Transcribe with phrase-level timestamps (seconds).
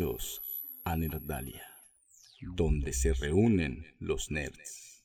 [0.00, 0.40] Bienvenidos
[0.86, 1.66] a Nerdalia,
[2.56, 5.04] donde se reúnen los nerds.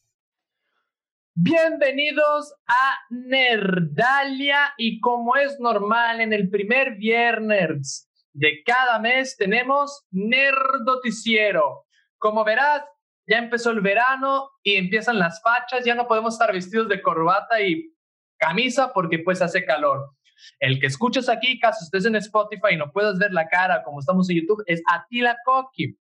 [1.34, 10.06] Bienvenidos a Nerdalia y como es normal en el primer viernes de cada mes tenemos
[10.12, 11.88] Nerdoticiero.
[12.18, 12.86] Como verás,
[13.28, 17.62] ya empezó el verano y empiezan las fachas, ya no podemos estar vestidos de corbata
[17.62, 17.94] y
[18.38, 20.15] camisa porque pues hace calor.
[20.60, 24.00] El que escuchas aquí, caso estés en Spotify y no puedas ver la cara como
[24.00, 25.98] estamos en YouTube, es Atila Koki,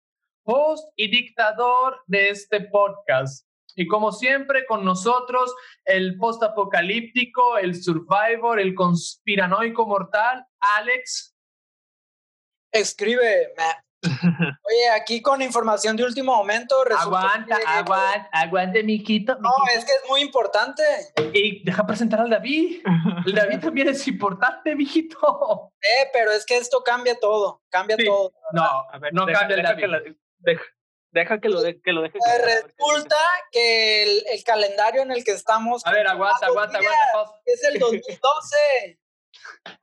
[0.44, 3.48] host y dictador de este podcast.
[3.75, 5.53] Y como siempre, con nosotros,
[5.86, 11.36] el post-apocalíptico, el survivor, el conspiranoico mortal, Alex.
[12.73, 13.53] Escribe,
[14.64, 16.76] Oye, aquí con información de último momento.
[16.98, 19.36] Aguanta, aguanta, aguante, mijito.
[19.40, 20.84] No, es que es muy importante.
[21.34, 22.82] Y deja presentar al David.
[23.26, 25.74] El David también es importante, mijito.
[25.82, 28.34] Eh, pero es que esto cambia todo, cambia todo.
[28.54, 30.08] No, a ver, no cambia el David.
[31.12, 32.18] deja, que lo, de, que lo deje.
[32.18, 33.18] Pues resulta
[33.52, 35.86] que el, el, calendario en el que estamos.
[35.86, 37.40] A ver, aguanta, aguanta, aguanta.
[37.46, 39.00] Es el 2012.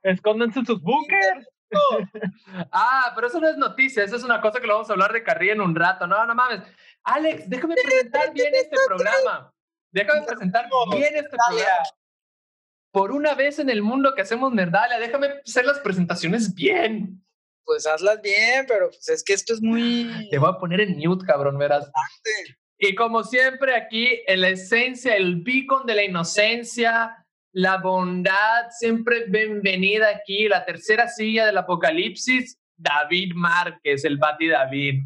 [0.03, 1.47] Escóndanse en sus bunkers
[2.71, 5.13] ah, pero eso no es noticia, eso es una cosa que lo vamos a hablar
[5.13, 6.07] de carrilla en un rato.
[6.07, 6.61] No, no mames.
[7.03, 9.53] Alex, déjame presentar bien este programa.
[9.91, 11.83] Déjame presentar bien este programa.
[12.91, 17.23] Por una vez en el mundo que hacemos Nerdalia, déjame hacer las presentaciones bien.
[17.63, 20.27] Pues hazlas bien, pero pues es que esto es muy.
[20.31, 21.91] Te voy a poner en mute, cabrón, verás.
[22.79, 29.25] Y como siempre, aquí en la esencia, el beacon de la inocencia, la bondad siempre
[29.27, 35.03] bienvenida aquí, la tercera silla del apocalipsis, David Márquez, el Bati David.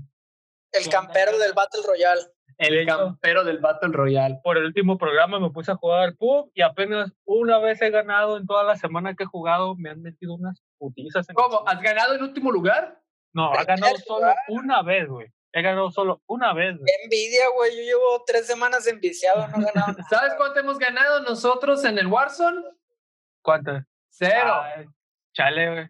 [0.71, 2.21] El campero del Battle Royale.
[2.57, 4.39] El campero del Battle Royale.
[4.43, 8.37] Por el último programa me puse a jugar pub y apenas una vez he ganado
[8.37, 11.25] en toda la semana que he jugado, me han metido unas putizas.
[11.33, 11.67] ¿Cómo?
[11.67, 12.99] ¿Has ganado en último lugar?
[13.33, 15.27] No, ha ganado solo una vez, güey.
[15.55, 16.75] He ganado solo una vez.
[16.83, 17.77] Qué envidia, güey.
[17.77, 19.95] Yo llevo tres semanas enviciado, no he ganado.
[20.09, 22.63] ¿Sabes cuánto hemos ganado nosotros en el Warzone?
[23.43, 23.83] ¿Cuánto?
[24.09, 24.61] Cero.
[25.31, 25.87] chale, güey.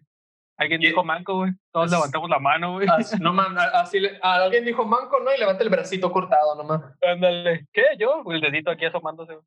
[0.56, 1.52] Alguien dijo manco, güey.
[1.72, 2.86] Todos levantamos la mano, güey.
[2.88, 3.34] Así, no,
[3.72, 5.34] así alguien dijo manco, ¿no?
[5.34, 6.82] Y levanta el bracito cortado nomás.
[7.02, 7.66] Ándale.
[7.72, 7.82] ¿Qué?
[7.98, 9.46] Yo, el dedito aquí asomándose, güey.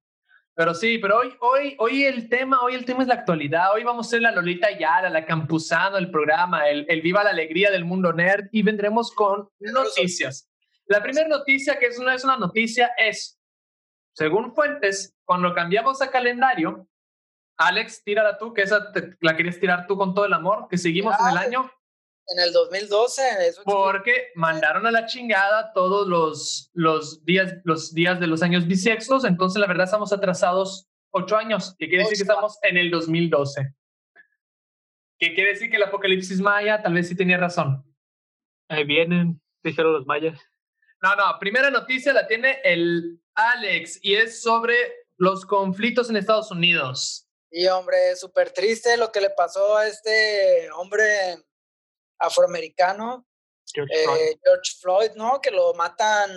[0.57, 3.75] Pero sí, pero hoy, hoy, hoy el tema, hoy el tema es la actualidad.
[3.75, 7.29] Hoy vamos a ser la Lolita Yara, la Campuzano, el programa, el, el Viva la
[7.29, 10.49] Alegría del Mundo Nerd y vendremos con noticias.
[10.87, 13.39] La primera noticia, que es una, es una noticia, es,
[14.13, 16.87] según fuentes, cuando cambiamos a calendario,
[17.57, 21.15] Alex, tírala tú, que esa la querías tirar tú con todo el amor, que seguimos
[21.19, 21.71] en el año
[22.27, 23.21] en el 2012.
[23.63, 29.25] Porque mandaron a la chingada todos los, los, días, los días de los años bisextos,
[29.25, 33.73] entonces la verdad estamos atrasados ocho años, que quiere decir que estamos en el 2012.
[35.19, 37.83] ¿Qué quiere decir que el apocalipsis maya tal vez sí tenía razón?
[38.69, 40.39] Ahí vienen, dijeron los mayas.
[41.01, 44.75] No, no, primera noticia la tiene el Alex y es sobre
[45.17, 47.27] los conflictos en Estados Unidos.
[47.49, 51.37] Y hombre, súper triste lo que le pasó a este hombre
[52.19, 53.27] afroamericano,
[53.75, 55.11] eh, George, Floyd.
[55.15, 55.41] ¿no?
[55.41, 56.31] Que lo matan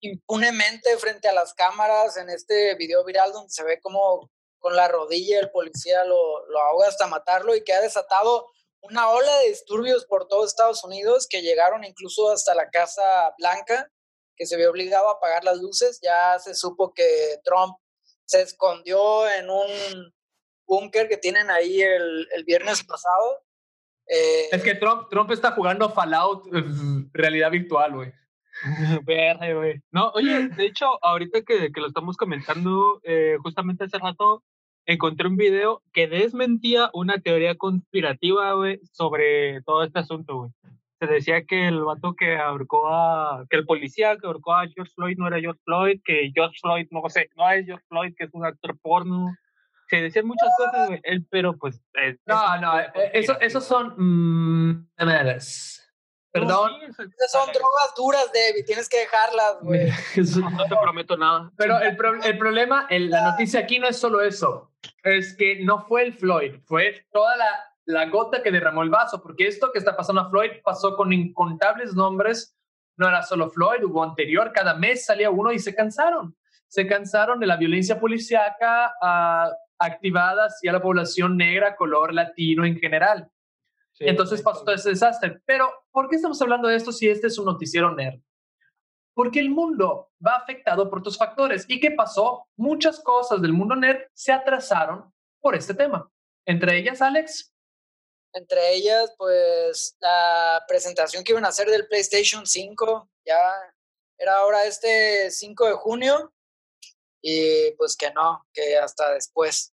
[0.00, 4.88] impunemente frente a las cámaras en este video viral donde se ve como con la
[4.88, 8.50] rodilla el policía lo, lo ahoga hasta matarlo y que ha desatado
[8.84, 13.90] una ola de disturbios por todo Estados Unidos que llegaron incluso hasta la Casa Blanca,
[14.36, 16.00] que se vio obligado a apagar las luces.
[16.02, 17.76] Ya se supo que Trump
[18.26, 20.12] se escondió en un
[20.66, 23.43] búnker que tienen ahí el, el viernes pasado
[24.06, 26.44] eh, es que Trump, Trump está jugando Fallout
[27.12, 28.12] realidad virtual, güey.
[29.04, 29.82] Güey.
[29.90, 34.44] No, oye, de hecho, ahorita que, que lo estamos comentando, eh, justamente hace rato
[34.86, 40.50] encontré un video que desmentía una teoría conspirativa, güey, sobre todo este asunto, güey.
[41.00, 44.92] Se decía que el vato que ahorcó a, que el policía que ahorcó a George
[44.94, 48.24] Floyd no era George Floyd, que George Floyd, no sé, no es George Floyd, que
[48.24, 49.34] es un actor porno,
[49.88, 51.00] se decían muchas cosas, güey,
[51.30, 51.80] pero pues...
[52.26, 53.94] no, no, eh, eso, esos son...
[53.96, 54.88] Mmm,
[56.34, 56.72] Perdón.
[56.82, 59.86] Esas son drogas duras, David, tienes que dejarlas, güey.
[60.56, 61.52] no te prometo nada.
[61.56, 64.72] Pero el, el problema, el, la noticia aquí no es solo eso,
[65.04, 67.46] es que no fue el Floyd, fue toda la,
[67.84, 71.12] la gota que derramó el vaso, porque esto que está pasando a Floyd pasó con
[71.12, 72.56] incontables nombres,
[72.96, 76.36] no era solo Floyd, hubo anterior, cada mes salía uno y se cansaron.
[76.66, 82.78] Se cansaron de la violencia policíaca, uh, activada hacia la población negra, color latino en
[82.78, 83.30] general.
[83.98, 85.40] Entonces pasó todo ese desastre.
[85.46, 88.20] Pero, ¿por qué estamos hablando de esto si este es un noticiero nerd?
[89.14, 91.64] Porque el mundo va afectado por tus factores.
[91.68, 92.48] ¿Y qué pasó?
[92.56, 96.10] Muchas cosas del mundo nerd se atrasaron por este tema.
[96.46, 97.52] Entre ellas, Alex.
[98.32, 103.38] Entre ellas, pues la presentación que iban a hacer del PlayStation 5, ya
[104.18, 106.32] era ahora este 5 de junio,
[107.26, 109.72] y pues que no, que hasta después,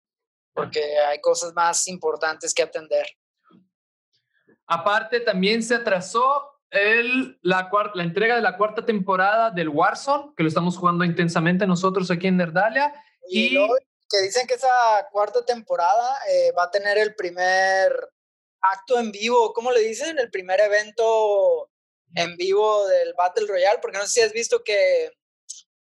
[0.52, 3.06] porque hay cosas más importantes que atender.
[4.66, 10.42] Aparte, también se atrasó el, la, la entrega de la cuarta temporada del Warzone, que
[10.42, 12.92] lo estamos jugando intensamente nosotros aquí en Nerdalia.
[13.30, 13.56] Y,
[14.10, 17.92] que dicen que esa cuarta temporada eh, va a tener el primer
[18.62, 20.18] acto en vivo, ¿cómo le dicen?
[20.18, 21.70] El primer evento
[22.16, 25.12] en vivo del Battle Royale, porque no sé si has visto que,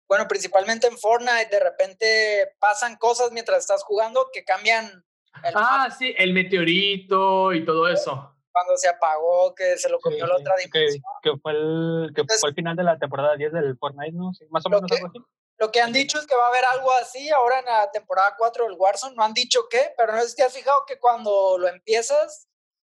[0.08, 5.04] bueno, principalmente en Fortnite, de repente pasan cosas mientras estás jugando que cambian.
[5.44, 8.32] El ah, sí, el meteorito y todo eso.
[8.52, 11.04] Cuando se apagó, que se lo comió la otra dimensión.
[11.22, 14.34] Que, fue el, que fue el final de la temporada 10 del Fortnite, ¿no?
[14.34, 15.20] Sí, más o menos algo así.
[15.58, 18.36] Lo que han dicho es que va a haber algo así ahora en la temporada
[18.38, 19.16] 4 del Warzone.
[19.16, 22.48] No han dicho qué, pero no sé si te has fijado que cuando lo empiezas,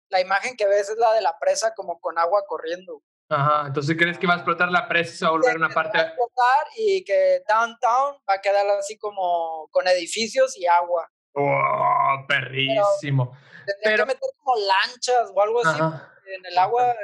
[0.08, 3.02] la imagen que ves es la de la presa como con agua corriendo.
[3.28, 5.96] Ajá, entonces crees que va a explotar la presa se va a volver una parte.
[5.96, 11.10] Va a explotar y que downtown va a quedar así como con edificios y agua.
[11.32, 13.36] ¡Oh, perrísimo!
[13.82, 16.94] Pero, que meter como lanchas o algo así en el agua,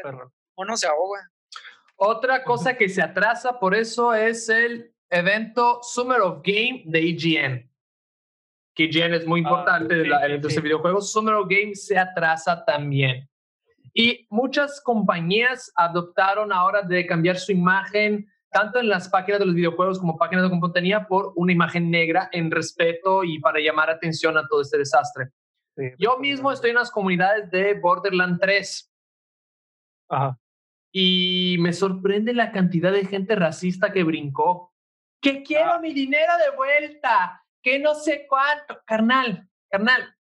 [0.57, 1.31] uno se ahoga.
[1.97, 7.71] Otra cosa que se atrasa por eso es el evento Summer of Game de IGN.
[8.75, 11.11] Que IGN es muy ah, importante en la industria de videojuegos.
[11.13, 13.30] Summer of Game se atrasa también.
[13.93, 19.55] Y muchas compañías adoptaron ahora de cambiar su imagen, tanto en las páginas de los
[19.55, 24.37] videojuegos como páginas de compañía, por una imagen negra en respeto y para llamar atención
[24.37, 25.31] a todo este desastre.
[25.99, 28.93] Yo mismo estoy en las comunidades de Borderland 3.
[30.11, 30.39] Ajá.
[30.93, 34.71] Y me sorprende la cantidad de gente racista que brincó
[35.21, 35.79] que quiero ah.
[35.79, 40.17] mi dinero de vuelta, que no sé cuánto, carnal, carnal.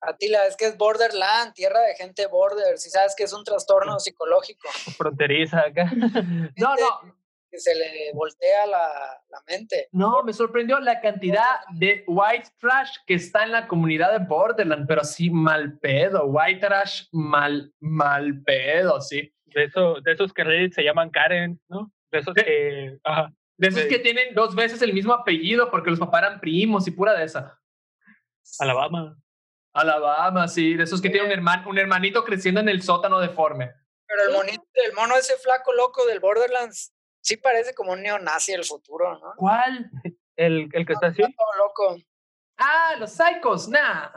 [0.00, 3.98] Atila, es que es borderland, tierra de gente border, si sabes que es un trastorno
[4.00, 4.68] psicológico.
[4.96, 5.90] Fronteriza acá.
[6.56, 7.20] no, no.
[7.50, 9.88] Que se le voltea la, la mente.
[9.90, 14.86] No, me sorprendió la cantidad de white trash que está en la comunidad de Borderland,
[14.86, 19.34] pero sí mal pedo, white trash mal, mal pedo, sí.
[19.46, 21.92] De, eso, de esos que se llaman Karen, ¿no?
[22.12, 23.00] De esos que...
[23.02, 23.32] Ajá.
[23.56, 26.92] De esos que tienen dos veces el mismo apellido porque los papás eran primos y
[26.92, 27.60] pura de esa.
[28.60, 29.16] Alabama.
[29.72, 30.74] Alabama, sí.
[30.74, 33.72] De esos que tienen un, hermano, un hermanito creciendo en el sótano deforme.
[34.06, 38.52] Pero el, monito, el mono ese flaco loco del Borderlands sí parece como un neonazi
[38.52, 39.34] del futuro, ¿no?
[39.36, 39.90] ¿Cuál?
[40.36, 41.22] ¿El, el que está así?
[41.58, 41.96] loco.
[42.56, 44.10] Ah, los psychos, nah.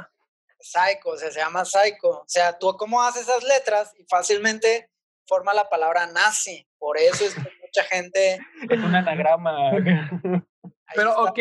[0.59, 2.09] Psycho, se llama psycho.
[2.09, 4.89] O sea, tú cómo haces esas letras y fácilmente
[5.27, 6.67] forma la palabra nazi.
[6.77, 8.39] Por eso es que mucha gente.
[8.69, 9.71] Es un anagrama.
[10.95, 11.39] Pero, ok,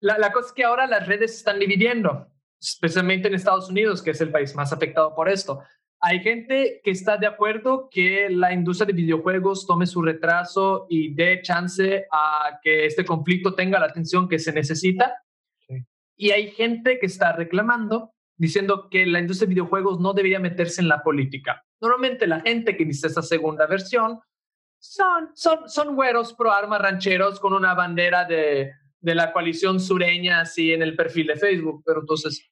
[0.00, 2.31] la, la cosa es que ahora las redes se están dividiendo,
[2.62, 5.62] especialmente en Estados Unidos, que es el país más afectado por esto.
[6.00, 11.14] Hay gente que está de acuerdo que la industria de videojuegos tome su retraso y
[11.14, 15.22] dé chance a que este conflicto tenga la atención que se necesita.
[16.16, 20.80] Y hay gente que está reclamando, diciendo que la industria de videojuegos no debería meterse
[20.80, 21.64] en la política.
[21.80, 24.20] Normalmente la gente que dice esta segunda versión
[24.78, 30.40] son, son, son güeros pro armas rancheros con una bandera de, de la coalición sureña
[30.40, 32.48] así en el perfil de Facebook, pero entonces...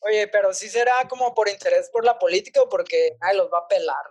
[0.00, 3.58] Oye, pero sí será como por interés por la política o porque nadie los va
[3.58, 4.04] a pelar.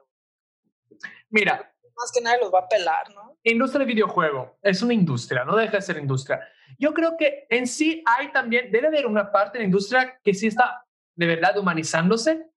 [1.30, 1.68] Mira.
[1.94, 3.38] Más que nadie los va a pelar, ¿no?
[3.44, 6.40] Industria de videojuego es una industria, no deja de ser industria.
[6.80, 10.34] Yo creo que en sí hay también, debe haber una parte de la industria que
[10.34, 10.86] sí está
[11.16, 12.48] de verdad humanizándose,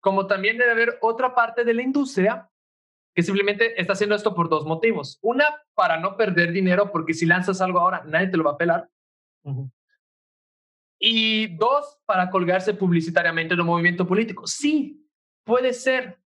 [0.00, 2.50] como también debe haber otra parte de la industria
[3.14, 5.18] que simplemente está haciendo esto por dos motivos.
[5.22, 5.44] Una,
[5.74, 8.88] para no perder dinero, porque si lanzas algo ahora, nadie te lo va a pelar.
[10.98, 14.46] Y dos, para colgarse publicitariamente en un movimiento político.
[14.46, 15.06] Sí,
[15.44, 16.18] puede ser,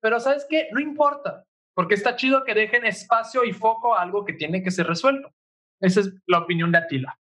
[0.00, 0.68] pero ¿sabes qué?
[0.72, 4.70] No importa, porque está chido que dejen espacio y foco a algo que tiene que
[4.70, 5.30] ser resuelto.
[5.80, 7.18] Esa es la opinión de Atila.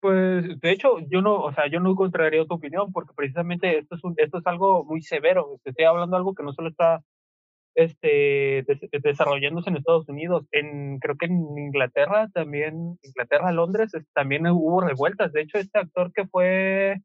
[0.00, 3.94] Pues, de hecho, yo no, o sea, yo no contrariaría tu opinión, porque precisamente esto
[3.94, 5.60] es, un, esto es algo muy severo.
[5.64, 7.04] Estoy hablando de algo que no solo está
[7.74, 8.64] este,
[9.02, 10.46] desarrollándose en Estados Unidos.
[10.52, 15.32] En, creo que en Inglaterra también, Inglaterra, Londres, también hubo revueltas.
[15.32, 17.00] De hecho, este actor que fue,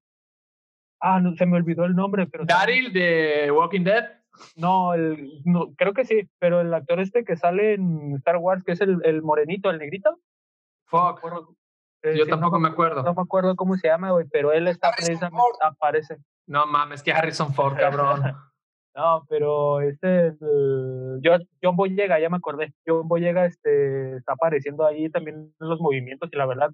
[1.02, 2.46] ah, no, se me olvidó el nombre, pero...
[2.46, 4.06] Daryl de Walking Dead.
[4.56, 8.64] No, el, no, creo que sí, pero el actor este que sale en Star Wars,
[8.64, 10.20] que es el, el morenito, el negrito.
[10.86, 11.22] Fuck.
[12.04, 13.04] Eh, Yo tampoco me acuerdo.
[13.04, 16.18] No me acuerdo cómo se llama, güey, pero él está precisamente, aparece.
[16.46, 18.22] No mames, que Harrison Ford, cabrón.
[18.98, 20.34] No, pero este,
[21.24, 22.74] John, John Boyega, ya me acordé.
[22.86, 26.72] John Boyega este, está apareciendo ahí también en los movimientos y la verdad,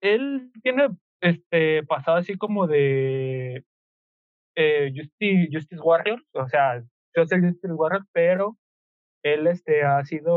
[0.00, 0.88] él tiene
[1.20, 3.62] este pasado así como de
[4.56, 6.82] eh, Justice, Justice Warrior, o sea,
[7.14, 8.56] yo soy Justice Warrior, pero
[9.22, 10.34] él este, ha sido,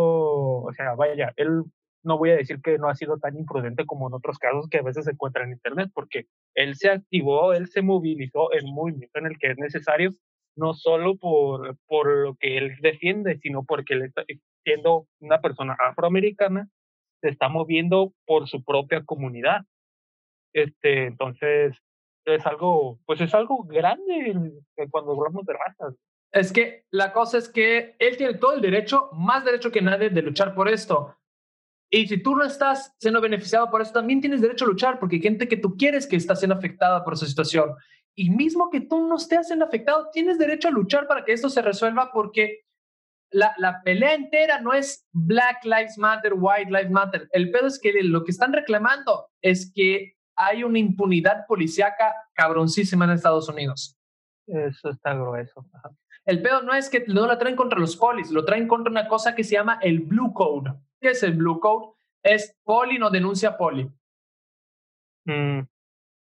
[0.64, 1.64] o sea, vaya, él
[2.04, 4.80] no voy a decir que no ha sido tan imprudente como en otros casos que
[4.80, 8.76] a veces se encuentra en Internet, porque él se activó, él se movilizó en un
[8.76, 10.12] movimiento en el que es necesario,
[10.58, 14.24] no solo por, por lo que él defiende, sino porque él está
[14.64, 16.68] siendo una persona afroamericana,
[17.22, 19.62] se está moviendo por su propia comunidad.
[20.54, 21.76] Este, entonces,
[22.26, 24.52] es algo, pues es algo grande
[24.92, 25.96] cuando hablamos de razas.
[26.32, 30.10] Es que la cosa es que él tiene todo el derecho, más derecho que nadie,
[30.10, 31.16] de luchar por esto.
[31.90, 35.16] Y si tú no estás siendo beneficiado por eso, también tienes derecho a luchar porque
[35.16, 37.76] hay gente que tú quieres que está siendo afectada por esa situación.
[38.18, 41.50] Y mismo que tú no estés siendo afectado, tienes derecho a luchar para que esto
[41.50, 42.66] se resuelva porque
[43.32, 47.30] la, la pelea entera no es Black Lives Matter, White Lives Matter.
[47.32, 53.06] El pedo es que lo que están reclamando es que hay una impunidad policíaca cabroncísima
[53.06, 53.96] en Estados Unidos.
[54.48, 55.66] Eso está grueso.
[56.26, 59.08] El pedo no es que no la traen contra los polis, lo traen contra una
[59.08, 60.74] cosa que se llama el Blue Code.
[61.00, 61.94] ¿Qué es el Blue Code?
[62.24, 63.90] Es poli no denuncia poli.
[65.26, 65.62] Mm.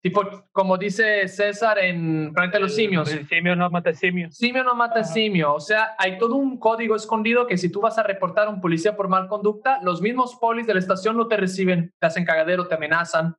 [0.03, 3.09] Tipo, como dice César en Frente a los Simios.
[3.13, 4.33] El simio no mata simio.
[4.33, 5.55] Simio no mata simio.
[5.55, 8.61] O sea, hay todo un código escondido que si tú vas a reportar a un
[8.61, 12.25] policía por mal conducta, los mismos polis de la estación no te reciben, te hacen
[12.25, 13.37] cagadero, te amenazan.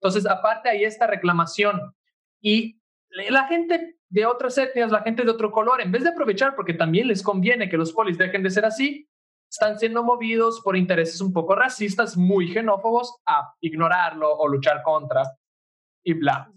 [0.00, 1.92] Entonces, aparte hay esta reclamación.
[2.40, 6.54] Y la gente de otras etnias, la gente de otro color, en vez de aprovechar,
[6.54, 9.08] porque también les conviene que los polis dejen de ser así,
[9.50, 15.24] están siendo movidos por intereses un poco racistas, muy xenófobos, a ignorarlo o luchar contra
[16.06, 16.50] y bla.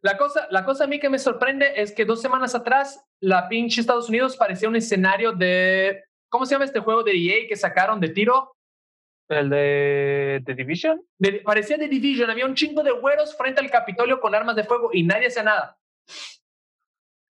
[0.00, 3.48] La cosa, la cosa a mí que me sorprende es que dos semanas atrás la
[3.48, 7.56] pinche Estados Unidos parecía un escenario de, ¿cómo se llama este juego de EA que
[7.56, 8.56] sacaron de tiro?
[9.28, 11.02] ¿El de The Division?
[11.44, 12.30] parecía The Division.
[12.30, 15.42] Había un chingo de güeros frente al Capitolio con armas de fuego y nadie hacía
[15.42, 15.76] nada.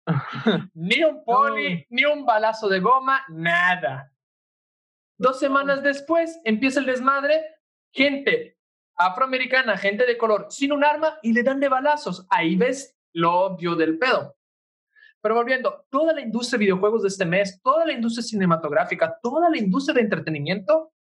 [0.75, 4.12] ni un poli, ni un balazo de goma, nada.
[5.19, 7.43] Dos semanas después empieza el desmadre,
[7.93, 8.53] gente
[8.96, 12.26] afroamericana, gente de color, sin un arma y le dan de balazos.
[12.30, 14.36] Ahí ves lo obvio del pedo.
[15.20, 19.48] Pero volviendo, toda la industria de videojuegos de este mes, toda la industria cinematográfica, toda
[19.48, 20.92] la industria de entretenimiento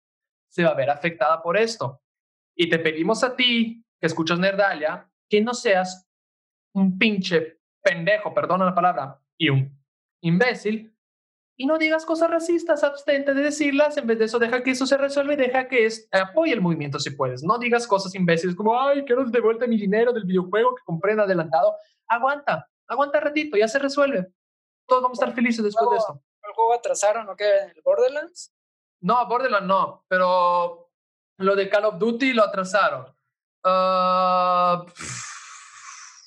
[0.48, 2.00] se va a ver afectada por esto.
[2.54, 6.06] Y te pedimos a ti, que escuchas Nerdalia, que no seas
[6.74, 9.76] un pinche pendejo, perdona la palabra, y un
[10.20, 10.91] imbécil,
[11.56, 14.86] y no digas cosas racistas, abstente de decirlas, en vez de eso deja que eso
[14.86, 17.42] se resuelva y deja que es, apoye el movimiento si puedes.
[17.42, 21.12] No digas cosas imbéciles como, ay, quiero de vuelta mi dinero del videojuego que compré
[21.12, 21.76] en adelantado.
[22.08, 24.32] Aguanta, aguanta ratito, ya se resuelve.
[24.86, 26.22] Todos vamos a estar felices después de esto.
[26.42, 27.50] ¿El juego atrasaron o qué?
[27.74, 28.52] ¿El Borderlands?
[29.00, 30.90] No, Borderlands no, pero
[31.38, 33.06] lo de Call of Duty lo atrasaron.
[33.64, 34.84] Uh,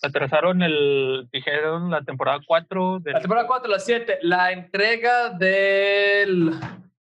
[0.06, 3.02] atrasaron el, dijeron, la temporada 4.
[3.06, 4.20] La temporada 4, la 7.
[4.22, 6.52] La entrega del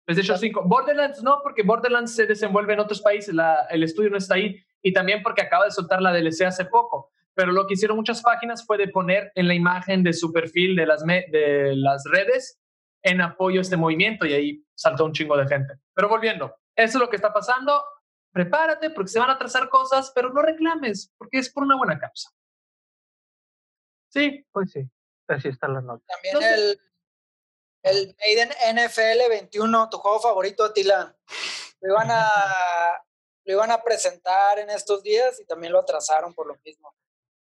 [0.05, 0.63] PlayStation 5.
[0.67, 4.63] Borderlands no, porque Borderlands se desenvuelve en otros países, la, el estudio no está ahí.
[4.83, 7.11] Y también porque acaba de soltar la DLC hace poco.
[7.35, 10.75] Pero lo que hicieron muchas páginas fue de poner en la imagen de su perfil
[10.75, 12.61] de las, de las redes
[13.03, 15.75] en apoyo a este movimiento y ahí saltó un chingo de gente.
[15.95, 17.83] Pero volviendo, eso es lo que está pasando.
[18.33, 21.99] Prepárate porque se van a trazar cosas, pero no reclames porque es por una buena
[21.99, 22.31] causa.
[24.11, 24.81] Sí, pues sí,
[25.29, 26.05] así está la nota.
[26.07, 26.81] También el,
[27.83, 31.17] el Maiden NFL 21, tu juego favorito, Atila.
[31.81, 32.26] Lo iban a,
[33.45, 36.95] lo iban a presentar en estos días y también lo atrasaron por lo mismo.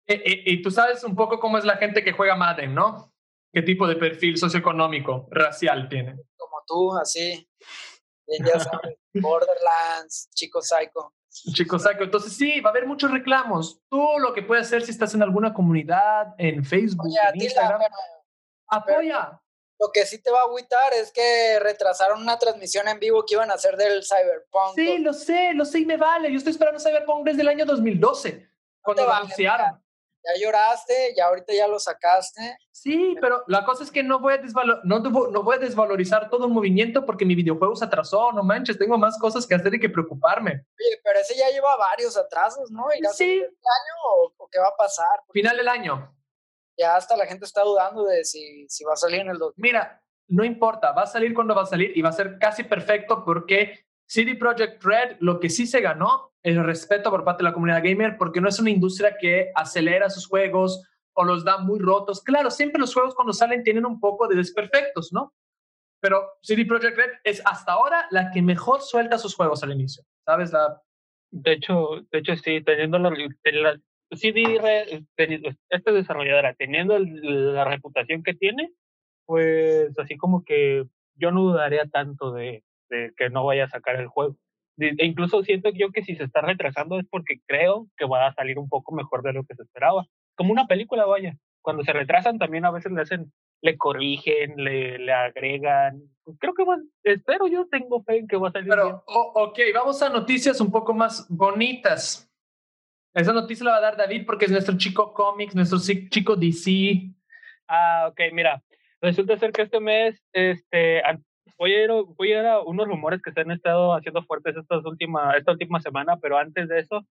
[0.07, 2.75] Y, eh, eh, y, tú sabes un poco cómo es la gente que juega Madden,
[2.75, 3.13] ¿no?
[3.53, 6.17] ¿Qué tipo de perfil socioeconómico, racial tiene?
[6.37, 7.49] Como tú, así.
[8.27, 11.15] ya sabes, Borderlands, Chico Psycho.
[11.31, 12.05] Chico Saco.
[12.05, 13.81] Entonces sí, va a haber muchos reclamos.
[13.89, 17.81] Tú lo que puedes hacer si estás en alguna comunidad, en Facebook, en Instagram,
[18.69, 19.41] apoya.
[19.79, 23.35] lo que sí te va a agüitar es que retrasaron una transmisión en vivo que
[23.35, 24.75] iban a hacer del Cyberpunk.
[24.75, 26.31] Sí, lo sé, lo sé y me vale.
[26.31, 28.51] Yo estoy esperando Cyberpunk desde el año 2012,
[28.83, 29.88] cuando lo anunciaron
[30.29, 32.59] ya lloraste, ya ahorita ya lo sacaste.
[32.71, 34.41] Sí, pero la cosa es que no voy a,
[34.85, 38.79] no, no voy a desvalorizar todo un movimiento porque mi videojuego se atrasó, no manches,
[38.79, 40.51] tengo más cosas que hacer y que preocuparme.
[40.53, 42.85] Oye, pero ese ya lleva varios atrasos, ¿no?
[43.13, 43.41] sí.
[43.41, 45.23] año o, qué va a pasar?
[45.33, 46.15] Final del año.
[46.77, 49.55] Ya hasta la gente está dudando de si, si va a salir en el 2000.
[49.57, 52.63] Mira, no importa, va a salir cuando va a salir y va a ser casi
[52.63, 57.51] perfecto porque CD Projekt Red lo que sí se ganó el respeto por parte de
[57.51, 61.59] la comunidad gamer porque no es una industria que acelera sus juegos o los da
[61.59, 62.23] muy rotos.
[62.23, 65.35] Claro, siempre los juegos cuando salen tienen un poco de desperfectos, ¿no?
[66.01, 70.05] Pero CD Projekt Red es hasta ahora la que mejor suelta sus juegos al inicio,
[70.25, 70.53] ¿sabes?
[70.53, 70.81] La...
[71.31, 73.11] De hecho, de hecho sí, teniendo la,
[74.13, 75.05] CD,
[75.69, 78.73] esta desarrolladora, teniendo la reputación que tiene,
[79.27, 80.87] pues así como que
[81.17, 84.37] yo no dudaría tanto de, de que no vaya a sacar el juego.
[84.79, 88.35] E incluso siento yo que si se está retrasando es porque creo que va a
[88.35, 90.07] salir un poco mejor de lo que se esperaba.
[90.37, 91.37] Como una película, vaya.
[91.63, 96.01] Cuando se retrasan también a veces le hacen, le corrigen, le, le agregan.
[96.39, 98.97] Creo que van, espero yo, tengo fe en que va a salir Pero, bien.
[99.07, 102.31] ok, vamos a noticias un poco más bonitas.
[103.15, 105.79] Esa noticia la va a dar David porque es nuestro chico cómics, nuestro
[106.09, 107.11] chico DC.
[107.67, 108.63] Ah, ok, mira.
[109.01, 111.03] Resulta ser que este mes, este,
[111.59, 114.57] voy a, ir, voy a ir a unos rumores que se han estado haciendo fuertes
[114.57, 117.05] estas última, esta última semana, pero antes de eso,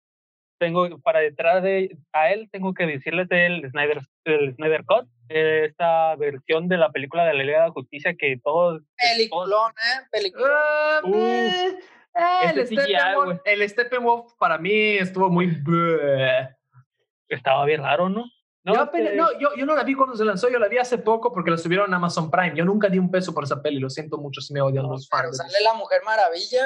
[0.58, 6.16] tengo para detrás de a él tengo que decirles del Snyder, el Snyder Cut, esta
[6.16, 8.82] versión de la película de la Liga de Justicia que todos...
[8.98, 10.08] Peliculón, ¿eh?
[10.12, 11.04] Peliculón.
[11.04, 11.78] Uh, eh,
[12.44, 15.62] el, Steppenwolf, el Steppenwolf para mí estuvo muy...
[17.30, 18.26] Estaba bien raro, ¿no?
[18.68, 20.98] No, yo, no yo, yo, no la vi cuando se lanzó, yo la vi hace
[20.98, 22.54] poco porque la subieron en Amazon Prime.
[22.54, 25.08] Yo nunca di un peso por esa peli, lo siento mucho si me odian los
[25.08, 25.38] fans.
[25.38, 26.66] Sale la Mujer Maravilla.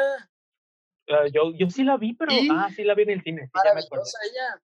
[1.08, 2.32] Uh, yo, yo sí la vi, pero.
[2.52, 3.44] Ah, sí la vi en el cine.
[3.44, 4.62] Sí, Maravillosa ella.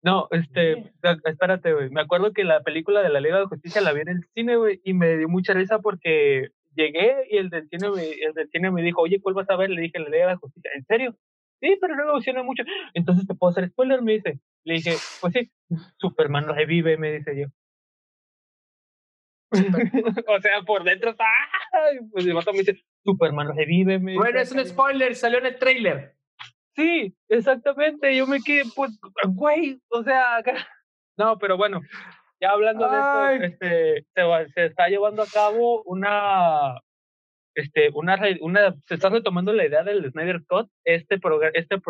[0.00, 0.92] No, este,
[1.24, 1.90] espérate, güey.
[1.90, 4.54] Me acuerdo que la película de la Liga de Justicia la vi en el cine,
[4.54, 8.48] güey, y me dio mucha risa porque llegué y el del cine me, el del
[8.50, 9.70] cine me dijo, oye, ¿cuál vas a ver?
[9.70, 10.70] Le dije, la Liga de Justicia.
[10.76, 11.16] ¿En serio?
[11.60, 12.62] Sí, pero no me emociona mucho.
[12.94, 14.40] Entonces te puedo hacer spoiler, me dice.
[14.64, 15.50] Le dije, pues sí,
[15.98, 17.46] Superman revive, me dice yo.
[20.28, 21.24] o sea, por dentro está.
[22.12, 23.98] Pues el vato me dice, Superman revive.
[23.98, 26.14] Me bueno, es un spoiler, salió en el trailer.
[26.76, 28.14] Sí, exactamente.
[28.14, 30.42] Yo me quedé, pues, güey, o sea,
[31.16, 31.80] no, pero bueno,
[32.40, 36.80] ya hablando de esto, este, se, se está llevando a cabo una
[37.58, 40.70] este, una, una, se está retomando la idea del Snyder Cut.
[40.84, 41.18] Este,
[41.54, 41.80] este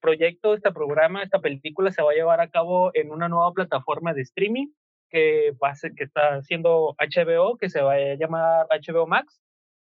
[0.00, 4.12] proyecto, este programa, esta película se va a llevar a cabo en una nueva plataforma
[4.12, 4.66] de streaming
[5.08, 9.40] que, va a ser, que está haciendo HBO, que se va a llamar HBO Max.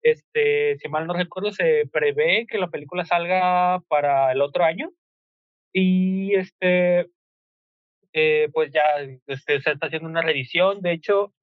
[0.03, 4.90] Este, si mal no recuerdo, se prevé que la película salga para el otro año.
[5.71, 7.11] Y este,
[8.14, 8.83] eh, pues ya
[9.27, 10.81] este, se está haciendo una revisión.
[10.81, 11.35] De hecho,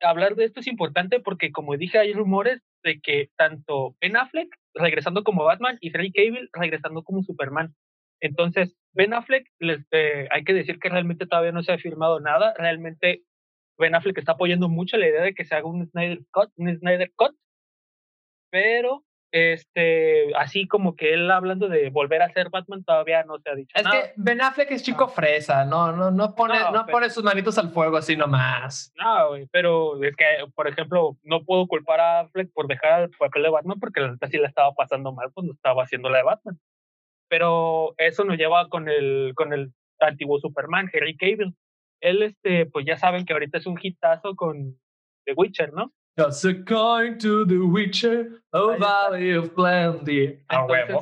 [0.00, 4.48] hablar de esto es importante porque, como dije, hay rumores de que tanto Ben Affleck
[4.74, 7.74] regresando como Batman y Henry Cable regresando como Superman.
[8.20, 12.20] Entonces, Ben Affleck, les, eh, hay que decir que realmente todavía no se ha firmado
[12.20, 12.54] nada.
[12.56, 13.22] Realmente,
[13.78, 16.76] Ben Affleck está apoyando mucho la idea de que se haga un Snyder Cut, un
[16.76, 17.34] Snyder Cut,
[18.50, 23.50] pero este, así como que él hablando de volver a ser Batman todavía no se
[23.50, 23.74] ha dicho.
[23.74, 27.56] Es que Ben Affleck es chico fresa, no, no, no pone, no, pone sus manitos
[27.56, 28.92] al fuego así nomás.
[28.94, 33.10] No, güey, pero es que, por ejemplo, no puedo culpar a Affleck por dejar el
[33.10, 36.24] papel de Batman porque la sí la estaba pasando mal cuando estaba haciendo la de
[36.24, 36.60] Batman.
[37.28, 41.54] Pero eso nos lleva con el, con el antiguo Superman, Henry Cable.
[42.00, 44.78] Él, este, pues ya saben que ahorita es un hitazo con
[45.24, 45.90] The Witcher, ¿no?
[46.18, 50.38] Just a coin to the Witcher, a valley of plenty.
[50.50, 50.96] Entonces,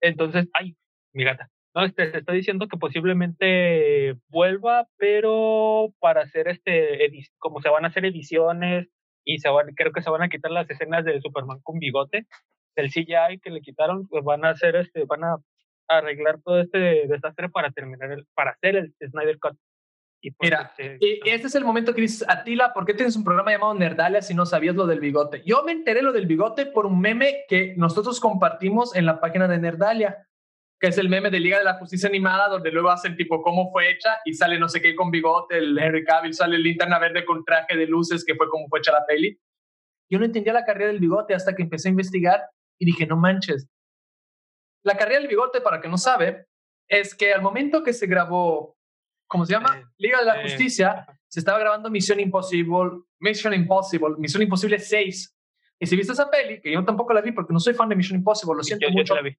[0.00, 0.76] entonces, ay,
[1.12, 1.50] mi gata.
[1.74, 7.84] No, este, se está diciendo que posiblemente vuelva, pero para hacer este, como se van
[7.84, 8.86] a hacer ediciones
[9.24, 12.26] y se van, creo que se van a quitar las escenas de Superman con bigote,
[12.76, 15.36] del CGI que le quitaron, pues van a hacer este, van a
[15.88, 19.56] arreglar todo este desastre para terminar el, para hacer el Snyder Cut.
[20.30, 23.24] Pues, Mira, este, y este es el momento que dices, Atila, ¿por qué tienes un
[23.24, 25.42] programa llamado Nerdalia si no sabías lo del bigote?
[25.44, 29.48] Yo me enteré lo del bigote por un meme que nosotros compartimos en la página
[29.48, 30.26] de Nerdalia,
[30.80, 33.70] que es el meme de Liga de la Justicia Animada, donde luego hacen tipo cómo
[33.70, 36.98] fue hecha y sale no sé qué con bigote, el Henry Cavill, sale el linterna
[36.98, 39.38] verde con traje de luces, que fue como fue hecha la peli.
[40.10, 42.42] Yo no entendía la carrera del bigote hasta que empecé a investigar
[42.78, 43.68] y dije, no manches.
[44.84, 46.46] La carrera del bigote, para que no sabe,
[46.88, 48.73] es que al momento que se grabó
[49.34, 49.92] ¿cómo se llama?
[49.98, 55.36] Liga de la Justicia, se estaba grabando Misión Imposible, Mission Impossible, Misión Imposible 6.
[55.80, 57.96] Y si viste esa peli, que yo tampoco la vi porque no soy fan de
[57.96, 59.12] Mission Impossible, lo siento mucho.
[59.16, 59.36] la vi.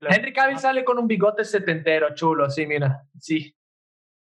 [0.00, 3.54] Henry Cavill sale con un bigote setentero, chulo, así, mira, sí.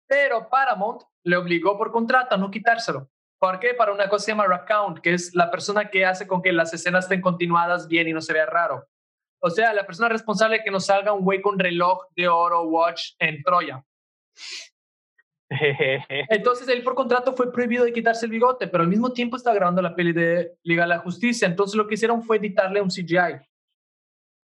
[0.07, 3.09] Pero Paramount le obligó por contrato a no quitárselo.
[3.39, 3.73] ¿Por qué?
[3.73, 6.53] Para una cosa que se llama Raccount, que es la persona que hace con que
[6.53, 8.87] las escenas estén continuadas bien y no se vea raro.
[9.41, 12.63] O sea, la persona responsable de que nos salga un güey con reloj de oro
[12.63, 13.83] watch en Troya.
[16.29, 19.53] Entonces él por contrato fue prohibido de quitarse el bigote, pero al mismo tiempo está
[19.53, 21.47] grabando la peli de Liga de la Justicia.
[21.47, 23.45] Entonces lo que hicieron fue editarle un CGI.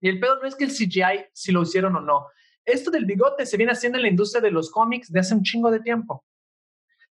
[0.01, 2.27] Y el pedo no es que el CGI si lo hicieron o no.
[2.65, 5.43] Esto del bigote se viene haciendo en la industria de los cómics de hace un
[5.43, 6.25] chingo de tiempo.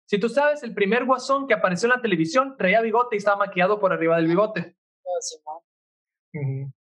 [0.05, 3.39] Si tú sabes, el primer guasón que apareció en la televisión traía bigote y estaba
[3.39, 4.77] maquillado por arriba del bigote.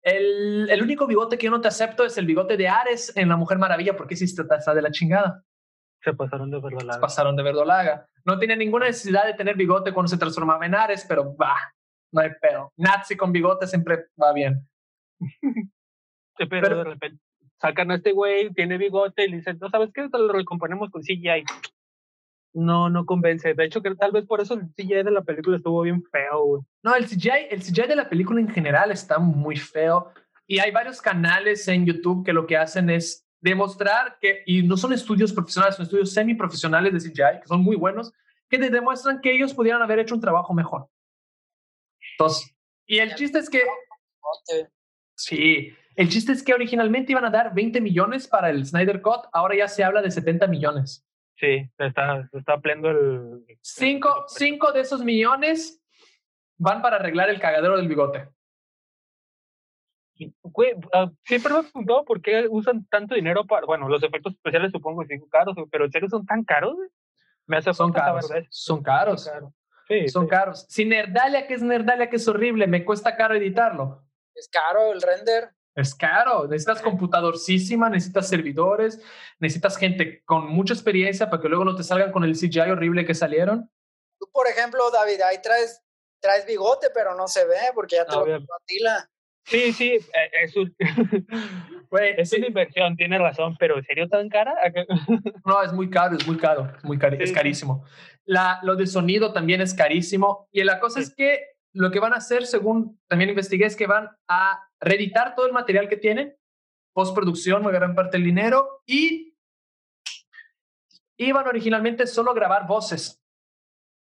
[0.02, 3.28] El, el, único bigote que yo no te acepto es el bigote de Ares en
[3.28, 5.44] La Mujer Maravilla, porque hiciste está de la chingada.
[6.06, 6.92] Se pasaron de verdolaga.
[6.92, 8.06] Se pasaron de verdolaga.
[8.24, 11.56] No tiene ninguna necesidad de tener bigote cuando se transformaba en Ares, pero va,
[12.12, 12.72] no hay pedo.
[12.76, 14.68] Nazi con bigote siempre va bien.
[16.48, 17.20] pero, de repente
[17.60, 21.02] sacan a este güey, tiene bigote y le dicen, no sabes qué, lo recomponemos con
[21.02, 21.42] CGI.
[22.54, 23.54] No, no convence.
[23.54, 26.64] De hecho, que tal vez por eso el CGI de la película estuvo bien feo.
[26.84, 30.12] No, el CGI, el CGI de la película en general está muy feo.
[30.46, 34.76] Y hay varios canales en YouTube que lo que hacen es demostrar que, y no
[34.76, 38.12] son estudios profesionales, son estudios semiprofesionales de CGI, que son muy buenos,
[38.48, 40.88] que te demuestran que ellos pudieran haber hecho un trabajo mejor.
[42.12, 42.54] Entonces,
[42.87, 43.62] y el chiste es que...
[45.14, 49.26] Sí, el chiste es que originalmente iban a dar 20 millones para el Snyder Cut,
[49.32, 51.06] ahora ya se habla de 70 millones.
[51.37, 53.44] Sí, se está, se está pleno el...
[53.61, 55.80] Cinco, cinco de esos millones
[56.59, 58.28] van para arreglar el cagadero del bigote.
[60.92, 64.72] Ah, siempre me he preguntado por qué usan tanto dinero para, bueno, los efectos especiales
[64.72, 66.76] supongo que son caros, pero ¿en serio son tan caros?
[67.46, 69.22] Me hace son caros, son caros.
[69.22, 69.52] Son caros.
[69.88, 70.66] Sí, son caros.
[70.68, 74.02] Si Nerdalia, que es Nerdalia, que es horrible, me cuesta caro editarlo.
[74.35, 75.50] Es caro el render.
[75.76, 78.98] Es caro, necesitas computadorcísima, necesitas servidores,
[79.38, 83.05] necesitas gente con mucha experiencia para que luego no te salgan con el CGI horrible
[83.05, 83.70] que salieron.
[84.18, 85.85] Tú, por ejemplo, David, ahí traes,
[86.18, 89.11] traes bigote, pero no se ve porque ya te lo atila.
[89.46, 90.54] Sí, sí, eh, es,
[92.18, 94.54] es una inversión, tiene razón, pero ¿en serio tan cara?
[95.44, 97.85] no, es muy caro, es muy caro, es, muy caro, es carísimo.
[98.24, 100.48] La, lo de sonido también es carísimo.
[100.50, 103.87] Y la cosa es que lo que van a hacer, según también investigué, es que
[103.87, 106.35] van a reeditar todo el material que tienen,
[106.92, 109.37] postproducción, muy gran parte del dinero, y
[111.18, 113.22] iban originalmente solo a grabar voces.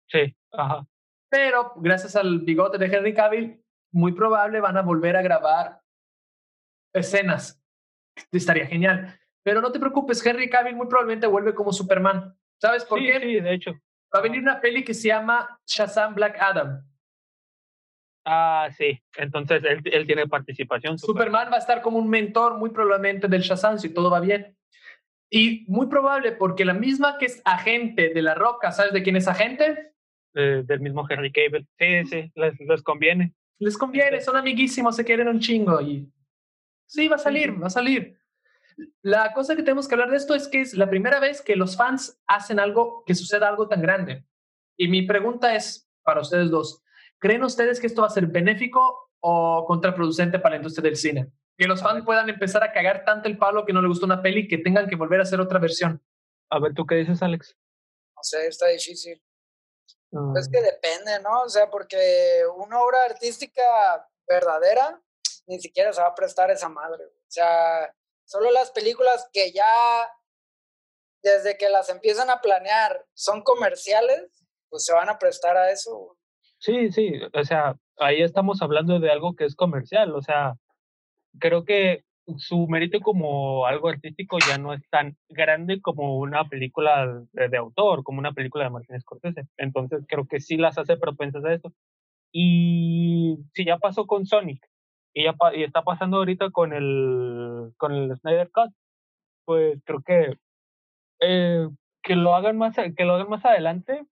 [0.06, 0.86] Sí, ajá.
[1.28, 3.61] Pero gracias al bigote de Henry Cavill,
[3.92, 5.80] muy probable van a volver a grabar
[6.94, 7.62] escenas.
[8.30, 9.18] Estaría genial.
[9.44, 12.36] Pero no te preocupes, Henry Cavill muy probablemente vuelve como Superman.
[12.60, 13.20] ¿Sabes por qué?
[13.20, 13.72] Sí, de hecho.
[14.14, 16.84] Va a venir una peli que se llama Shazam Black Adam.
[18.24, 19.02] Ah, sí.
[19.16, 20.98] Entonces él, él tiene participación.
[20.98, 24.56] Superman va a estar como un mentor muy probablemente del Shazam si todo va bien.
[25.30, 29.16] Y muy probable porque la misma que es agente de la Roca, ¿sabes de quién
[29.16, 29.92] es agente?
[30.34, 31.66] del mismo Henry Cable.
[31.78, 33.34] Sí, sí, les, les conviene.
[33.62, 36.12] Les conviene, son amiguísimos, se quieren un chingo y
[36.84, 38.18] sí, va a salir, va a salir.
[39.02, 41.54] La cosa que tenemos que hablar de esto es que es la primera vez que
[41.54, 44.26] los fans hacen algo, que suceda algo tan grande.
[44.76, 46.82] Y mi pregunta es para ustedes dos,
[47.20, 51.30] ¿creen ustedes que esto va a ser benéfico o contraproducente para la industria del cine?
[51.56, 54.22] Que los fans puedan empezar a cagar tanto el palo que no les gustó una
[54.22, 56.02] peli que tengan que volver a hacer otra versión.
[56.50, 57.56] A ver, ¿tú qué dices, Alex?
[58.16, 59.22] No sé, está difícil.
[60.36, 61.42] Es que depende, ¿no?
[61.42, 63.62] O sea, porque una obra artística
[64.28, 65.00] verdadera
[65.46, 67.04] ni siquiera se va a prestar esa madre.
[67.04, 67.94] O sea,
[68.24, 70.08] solo las películas que ya,
[71.22, 76.16] desde que las empiezan a planear, son comerciales, pues se van a prestar a eso.
[76.58, 80.54] Sí, sí, o sea, ahí estamos hablando de algo que es comercial, o sea,
[81.40, 82.04] creo que
[82.36, 88.04] su mérito como algo artístico ya no es tan grande como una película de, autor,
[88.04, 89.46] como una película de Martin Scorsese.
[89.56, 91.72] Entonces creo que sí las hace propensas a eso.
[92.32, 94.64] Y si ya pasó con Sonic
[95.14, 98.72] y, ya y está pasando ahorita con el, con el Snyder Cut,
[99.44, 100.38] pues creo que
[101.20, 101.68] eh,
[102.02, 104.06] que lo hagan más que lo hagan más adelante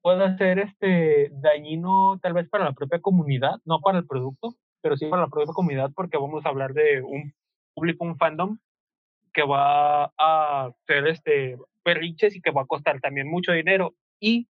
[0.00, 4.96] puede ser este dañino tal vez para la propia comunidad, no para el producto, pero
[4.96, 7.32] sí para la propia comunidad porque vamos a hablar de un
[7.74, 8.58] público, un fandom
[9.32, 14.48] que va a ser este perriches y que va a costar también mucho dinero y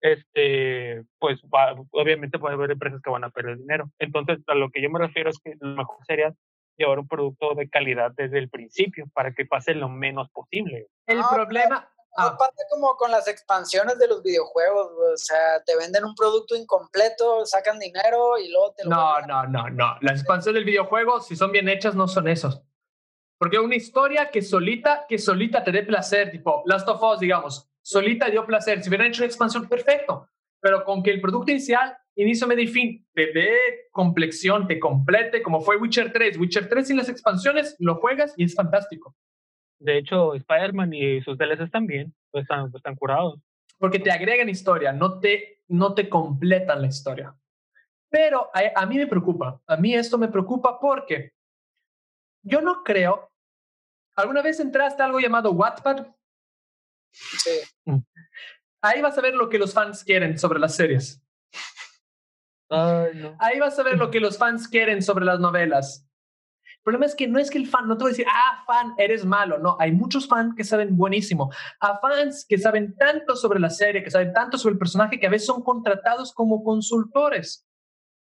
[0.00, 3.90] este pues va, obviamente puede haber empresas que van a perder dinero.
[3.98, 6.34] Entonces, a lo que yo me refiero es que lo mejor sería
[6.76, 10.88] llevar un producto de calidad desde el principio para que pase lo menos posible.
[11.06, 12.36] El problema, Ah.
[12.38, 17.44] Pasa como con las expansiones de los videojuegos, o sea, te venden un producto incompleto,
[17.44, 19.96] sacan dinero y luego te lo No, no, no, no.
[20.00, 22.62] Las expansiones del videojuego, si son bien hechas, no son esos.
[23.38, 27.68] Porque una historia que solita, que solita te dé placer, tipo Last of Us, digamos,
[27.82, 28.82] solita dio placer.
[28.82, 30.28] Si hubieran hecho una expansión, perfecto.
[30.60, 35.42] Pero con que el producto inicial, inicio, medio y fin, te dé complexión, te complete,
[35.42, 36.38] como fue Witcher 3.
[36.38, 39.14] Witcher 3 sin las expansiones, lo juegas y es fantástico.
[39.78, 43.40] De hecho, Spider-Man y sus DLCs también pues están, pues están curados.
[43.78, 47.34] Porque te agregan historia, no te, no te completan la historia.
[48.08, 51.32] Pero a, a, mí me preocupa, a mí esto me preocupa porque
[52.42, 53.30] yo no creo.
[54.14, 56.06] ¿Alguna vez entraste a algo llamado Wattpad?
[57.10, 57.60] Sí.
[58.80, 61.22] Ahí vas a ver lo que los fans quieren sobre las series.
[62.68, 66.08] Ahí vas a ver lo que los fans quieren sobre las novelas.
[66.86, 68.62] El problema es que no es que el fan, no te voy a decir, ah,
[68.64, 69.58] fan, eres malo.
[69.58, 71.52] No, hay muchos fans que saben buenísimo.
[71.80, 75.26] A fans que saben tanto sobre la serie, que saben tanto sobre el personaje, que
[75.26, 77.66] a veces son contratados como consultores.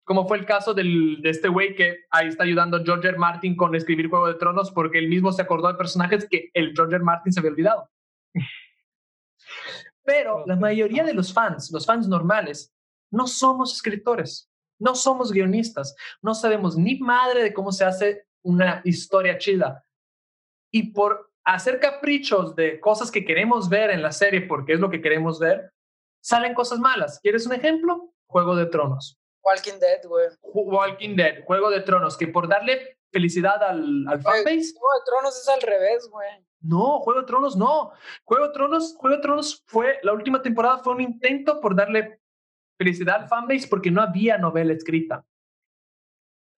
[0.03, 3.17] Como fue el caso del, de este güey que ahí está ayudando a George R.
[3.17, 6.73] Martin con escribir Juego de Tronos porque él mismo se acordó de personajes que el
[6.75, 7.03] George R.
[7.03, 7.89] Martin se había olvidado.
[10.03, 12.71] Pero la mayoría de los fans, los fans normales,
[13.09, 18.81] no somos escritores, no somos guionistas, no sabemos ni madre de cómo se hace una
[18.83, 19.85] historia chida.
[20.71, 24.89] Y por hacer caprichos de cosas que queremos ver en la serie, porque es lo
[24.89, 25.71] que queremos ver,
[26.21, 27.19] salen cosas malas.
[27.21, 28.13] ¿Quieres un ejemplo?
[28.27, 29.19] Juego de Tronos.
[29.43, 30.27] Walking Dead, güey.
[30.41, 34.73] Walking Dead, Juego de Tronos, que por darle felicidad al, al fanbase.
[34.73, 36.29] Juego de Tronos es al revés, güey.
[36.61, 37.91] No, Juego de Tronos no.
[38.23, 42.21] Juego de Tronos, Juego de Tronos fue, la última temporada fue un intento por darle
[42.77, 45.25] felicidad al fanbase porque no había novela escrita.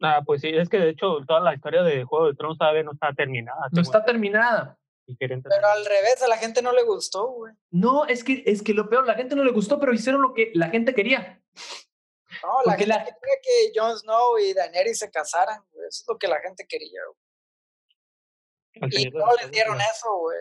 [0.02, 2.84] Ah, pues sí, es que de hecho toda la historia de Juego de Tronos todavía
[2.84, 3.68] no está terminada.
[3.72, 4.78] No está terminada.
[5.20, 7.54] Pero al revés, a la gente no le gustó, güey.
[7.70, 10.34] No, es que, es que lo peor, la gente no le gustó, pero hicieron lo
[10.34, 11.42] que la gente quería.
[12.42, 15.88] No, la gente quería que Jon Snow y Daenerys se casaran, güey.
[15.88, 17.02] Eso es lo que la gente quería,
[18.80, 19.04] güey.
[19.04, 20.40] y no les dieron eso, güey.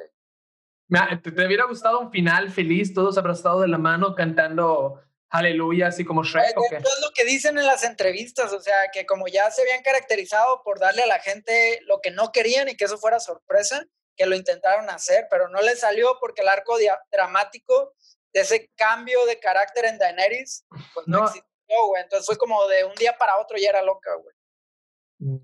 [1.23, 5.03] ¿Te, ¿Te, hubiera gustado un final feliz, todos abrazados de la mano, cantando
[5.35, 6.57] aleluya, así como Shrek.
[6.57, 6.77] ¿o qué?
[6.77, 10.63] es lo que dicen en las entrevistas, o sea, que como ya se habían caracterizado
[10.63, 13.85] por darle a la gente lo que no querían y que eso fuera sorpresa,
[14.17, 16.77] que lo intentaron hacer, pero no les salió porque el arco
[17.11, 17.95] dramático
[18.33, 22.03] de ese cambio de carácter en Daenerys, pues no, existió, güey.
[22.03, 24.35] Entonces fue como de un día para otro ya era loca, güey.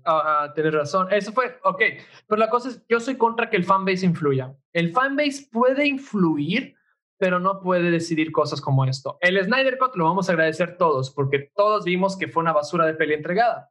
[0.05, 1.11] Ah, tienes razón.
[1.11, 1.81] Eso fue, ok.
[2.27, 4.53] Pero la cosa es, yo soy contra que el fanbase influya.
[4.73, 6.75] El fanbase puede influir
[7.21, 9.19] pero no puede decidir cosas como esto.
[9.21, 12.83] El Snyder Cut lo vamos a agradecer todos, porque todos vimos que fue una basura
[12.87, 13.69] de peli entregada.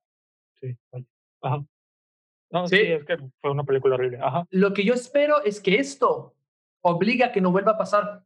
[0.61, 0.79] Sí,
[1.43, 1.65] Ajá.
[2.53, 2.77] No, sí.
[2.77, 4.21] es que fue una película horrible.
[4.23, 4.47] Ajá.
[4.51, 6.37] Lo que yo espero es que esto
[6.81, 8.23] obliga a que no vuelva a pasar.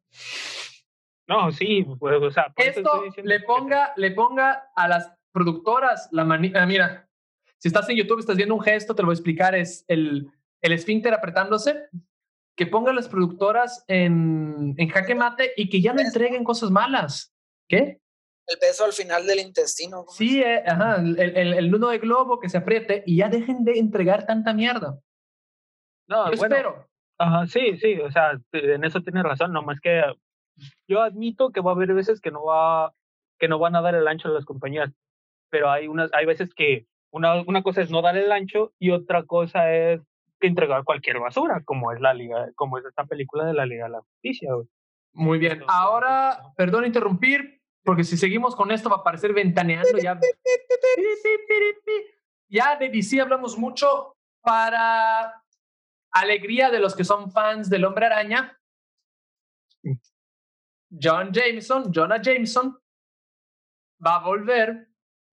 [1.27, 6.63] No, sí, pues, o sea, esto le ponga, le ponga a las productoras la manita.
[6.63, 7.09] Ah, mira,
[7.57, 10.31] si estás en YouTube, estás viendo un gesto, te lo voy a explicar, es el,
[10.61, 11.89] el esfínter apretándose
[12.57, 17.35] que pongan las productoras en, en jaque mate y que ya no entreguen cosas malas.
[17.69, 18.01] ¿Qué?
[18.47, 20.05] El peso al final del intestino.
[20.09, 23.64] Sí, eh, ajá, el, el, el, nudo de globo que se apriete y ya dejen
[23.64, 25.01] de entregar tanta mierda.
[26.07, 26.87] No, yo espero.
[27.19, 30.03] Ajá, sí, sí, o sea, en eso tienes razón, nomás que
[30.88, 32.93] yo admito que va a haber veces que no va
[33.38, 34.90] que no van a dar el ancho a las compañías,
[35.51, 38.90] pero hay unas hay veces que una, una cosa es no dar el ancho y
[38.90, 40.01] otra cosa es
[40.46, 43.90] entregar cualquier basura, como es la liga, como es esta película de la Liga de
[43.90, 44.50] la Justicia.
[45.12, 45.62] Muy bien.
[45.68, 50.18] Ahora, perdón interrumpir, porque si seguimos con esto va a parecer ventaneando ya.
[52.48, 55.42] Ya de DC hablamos mucho para
[56.11, 58.59] alegría de los que son fans del Hombre Araña.
[60.90, 62.78] John Jameson, Jonah Jameson,
[64.04, 64.88] va a volver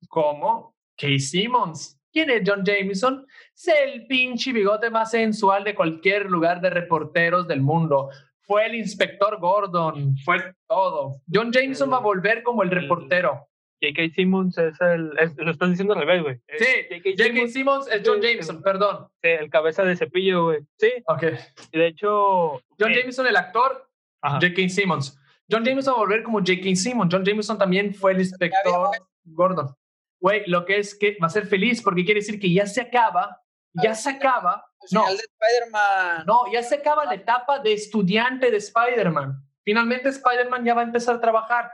[0.07, 2.00] como Kay Simmons.
[2.11, 3.25] ¿Quién es John Jameson?
[3.55, 8.09] Es el pinche bigote más sensual de cualquier lugar de reporteros del mundo.
[8.41, 11.21] Fue el inspector Gordon, fue todo.
[11.31, 13.47] John Jameson va a volver como el reportero.
[13.81, 14.13] J.K.
[14.13, 15.11] Simmons es el.
[15.37, 16.35] lo estás diciendo al revés, güey.
[16.59, 17.47] Sí, J.K.
[17.47, 19.07] Simmons es John Jameson, perdón.
[19.23, 20.59] Sí, el cabeza de cepillo, güey.
[20.77, 20.91] Sí.
[21.07, 21.23] Ok.
[21.71, 22.61] Y de hecho.
[22.79, 23.89] John Jameson, el actor,
[24.21, 24.69] J.K.
[24.69, 25.17] Simmons.
[25.49, 26.75] John Jameson va a volver como J.K.
[26.75, 27.11] Simmons.
[27.11, 28.89] John Jameson también fue el inspector
[29.23, 29.73] Gordon
[30.21, 32.81] güey, lo que es que va a ser feliz porque quiere decir que ya se
[32.81, 33.41] acaba,
[33.73, 34.65] ya se acaba.
[34.91, 36.25] No, de Spider-Man.
[36.25, 39.43] no, ya se acaba la etapa de estudiante de Spider-Man.
[39.63, 41.71] Finalmente Spider-Man ya va a empezar a trabajar.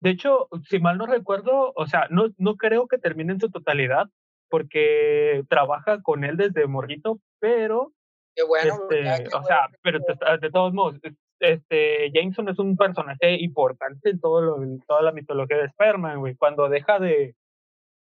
[0.00, 3.50] De hecho, si mal no recuerdo, o sea, no, no creo que termine en su
[3.50, 4.08] totalidad,
[4.48, 7.92] porque trabaja con él desde morrito, pero.
[8.34, 9.98] Qué bueno, este, o sea, pero
[10.40, 11.00] de todos modos,
[11.40, 16.34] este, Jameson es un personaje importante en todo lo, toda la mitología de Spider-Man, güey.
[16.36, 17.34] Cuando deja de,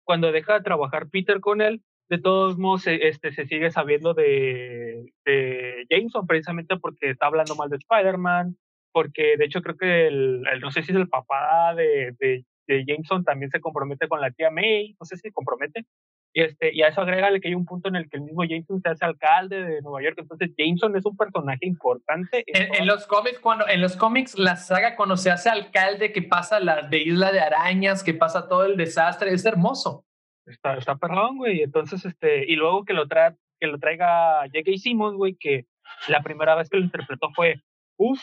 [0.03, 5.11] cuando deja de trabajar Peter con él, de todos modos, este, se sigue sabiendo de,
[5.25, 8.57] de Jameson precisamente porque está hablando mal de Spider-Man,
[8.91, 12.85] porque de hecho creo que el, no sé si es el papá de, de, de,
[12.85, 15.85] Jameson también se compromete con la tía May, no sé si se compromete,
[16.33, 18.81] este, y a eso agrégale que hay un punto en el que el mismo Jameson
[18.81, 20.17] se hace alcalde de Nueva York.
[20.17, 22.43] Entonces, Jameson es un personaje importante.
[22.47, 26.59] En, los cómics, cuando, en los cómics, la saga cuando se hace alcalde, que pasa
[26.59, 30.05] la de Isla de Arañas, que pasa todo el desastre, es hermoso.
[30.45, 31.61] Está, está perrón, güey.
[31.61, 34.71] Entonces, este, y luego que lo, trae, que lo traiga J.K.
[34.77, 35.67] Simmons, güey, que
[36.07, 37.61] la primera vez que lo interpretó fue,
[37.97, 38.19] uff,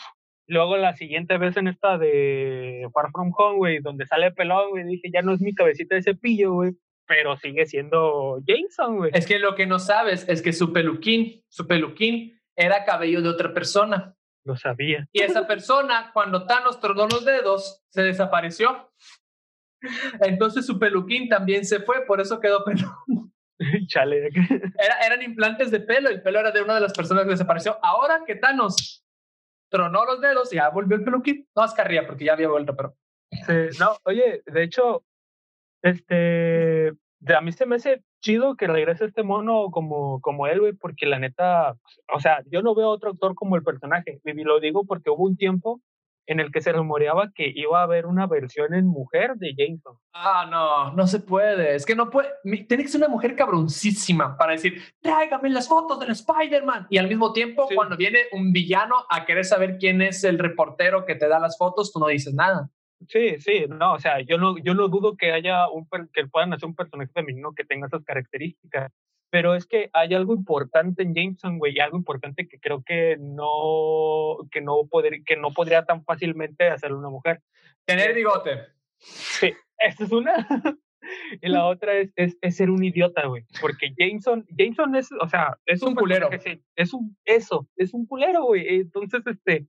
[0.47, 4.83] Luego la siguiente vez en esta de Far From Home, güey, donde sale pelón, güey,
[4.83, 6.73] dije, ya no es mi cabecita de cepillo, güey,
[7.11, 9.11] pero sigue siendo Jameson, güey.
[9.13, 13.27] Es que lo que no sabes es que su peluquín, su peluquín era cabello de
[13.27, 14.15] otra persona.
[14.45, 15.09] Lo sabía.
[15.11, 18.93] Y esa persona, cuando Thanos tronó los dedos, se desapareció.
[20.21, 23.33] Entonces su peluquín también se fue, por eso quedó pelón.
[23.87, 24.29] Chale.
[24.79, 27.77] Era, eran implantes de pelo, el pelo era de una de las personas que desapareció.
[27.83, 29.05] Ahora que Thanos
[29.69, 31.45] tronó los dedos, ya volvió el peluquín.
[31.57, 32.95] No, es carrilla porque ya había vuelto, pero.
[33.31, 35.03] Sí, no, oye, de hecho,
[35.81, 36.70] este,
[37.27, 41.05] a mí se me hace chido que regrese este mono como, como él, güey, porque
[41.05, 41.75] la neta,
[42.13, 44.19] o sea, yo no veo otro actor como el personaje.
[44.23, 45.81] Y lo digo porque hubo un tiempo
[46.27, 49.97] en el que se rumoreaba que iba a haber una versión en mujer de Jameson.
[50.13, 51.75] Ah, no, no se puede.
[51.75, 52.29] Es que no puede.
[52.43, 56.87] Tiene que ser una mujer cabroncísima para decir, tráigame las fotos del Spider-Man.
[56.89, 61.05] Y al mismo tiempo, cuando viene un villano a querer saber quién es el reportero
[61.05, 62.69] que te da las fotos, tú no dices nada.
[63.07, 66.53] Sí, sí, no, o sea, yo no, yo no dudo que haya un, que puedan
[66.53, 68.91] hacer un personaje femenino que tenga esas características,
[69.31, 74.37] pero es que hay algo importante en Jameson, güey, algo importante que creo que no,
[74.51, 77.41] que no, poder, que no podría tan fácilmente hacer una mujer.
[77.85, 78.67] Tener bigote.
[78.97, 80.33] Sí, esta es una.
[81.41, 85.57] y la otra es, es, ser un idiota, güey, porque Jameson, Jameson es, o sea,
[85.65, 86.29] es, un, culero.
[86.75, 88.81] es un, eso, es un culero, güey.
[88.81, 89.65] Entonces, este,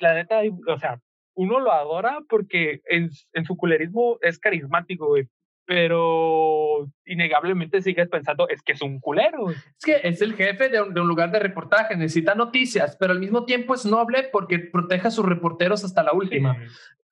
[0.00, 1.00] la neta, o sea,
[1.34, 5.28] uno lo adora porque en, en su culerismo es carismático, güey.
[5.64, 9.50] Pero innegablemente sigues pensando, es que es un culero.
[9.50, 13.12] Es que es el jefe de un, de un, lugar de reportaje, necesita noticias, pero
[13.12, 16.56] al mismo tiempo es noble porque protege a sus reporteros hasta la última.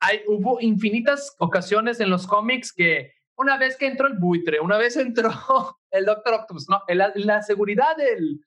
[0.01, 4.77] Hay, hubo infinitas ocasiones en los cómics que una vez que entró el buitre, una
[4.77, 5.31] vez entró
[5.91, 8.41] el Doctor Octopus, no, la, la seguridad del,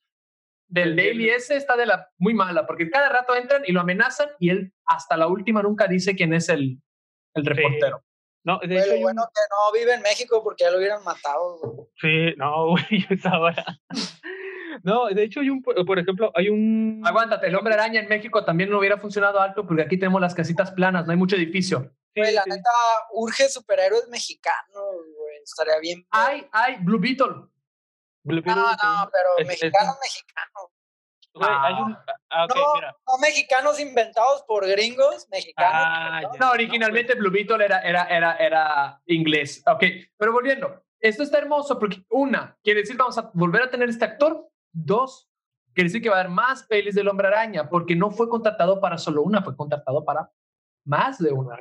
[0.74, 4.30] del Daily ese está de la muy mala, porque cada rato entran y lo amenazan
[4.40, 6.82] y él hasta la última nunca dice quién es el,
[7.36, 8.04] el reportero.
[8.44, 11.90] No, de hecho, bueno que no vive en México porque ya lo hubieran matado.
[12.02, 13.64] Sí, no, güey, esa hora.
[14.84, 17.04] No, de hecho hay un, por ejemplo, hay un...
[17.06, 20.34] Aguántate, el hombre araña en México también no hubiera funcionado alto porque aquí tenemos las
[20.34, 21.94] casitas planas, no hay mucho edificio.
[22.16, 22.70] Güey, la neta,
[23.14, 26.06] urge superhéroes mexicanos, güey, estaría bien.
[26.10, 27.53] Hay, hay, Blue Beetle.
[28.24, 30.72] No, no, pero mexicano, mexicano.
[31.42, 31.98] hay un,
[32.30, 35.72] ah, no, no, mexicanos inventados por gringos, mexicanos.
[35.74, 39.62] Ah, no, originalmente Blue Beetle era, era, era, era inglés.
[39.68, 39.84] Ok,
[40.18, 44.06] pero volviendo, esto está hermoso porque una, quiere decir vamos a volver a tener este
[44.06, 44.50] actor.
[44.72, 45.30] Dos,
[45.74, 48.80] quiere decir que va a haber más pelis del hombre araña porque no fue contratado
[48.80, 50.32] para solo una, fue contratado para
[50.86, 51.60] más de una.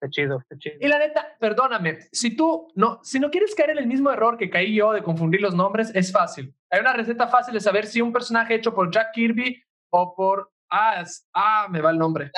[0.00, 0.76] Está chido, está chido.
[0.80, 4.38] Y la neta, perdóname, si tú no, si no quieres caer en el mismo error
[4.38, 6.54] que caí yo de confundir los nombres, es fácil.
[6.70, 10.50] Hay una receta fácil de saber si un personaje hecho por Jack Kirby o por
[10.70, 12.30] ah, ah me va el nombre.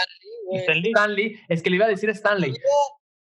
[0.51, 1.41] Stanley, Stanley.
[1.49, 2.53] Es que le iba a decir Stanley.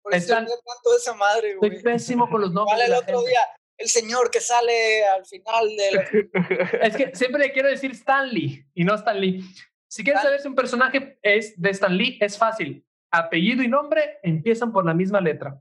[0.02, 0.44] Por Stan...
[0.44, 1.76] tanto esa madre, güey.
[1.76, 2.76] Estoy pésimo con los nombres.
[2.76, 3.46] Vale, el otro día,
[3.78, 6.26] el señor que sale al final del.
[6.82, 9.44] es que siempre le quiero decir Stanley y no Stanley.
[9.88, 14.72] Si quieres saber si un personaje es de Stanley, es fácil apellido y nombre empiezan
[14.72, 15.60] por la misma letra.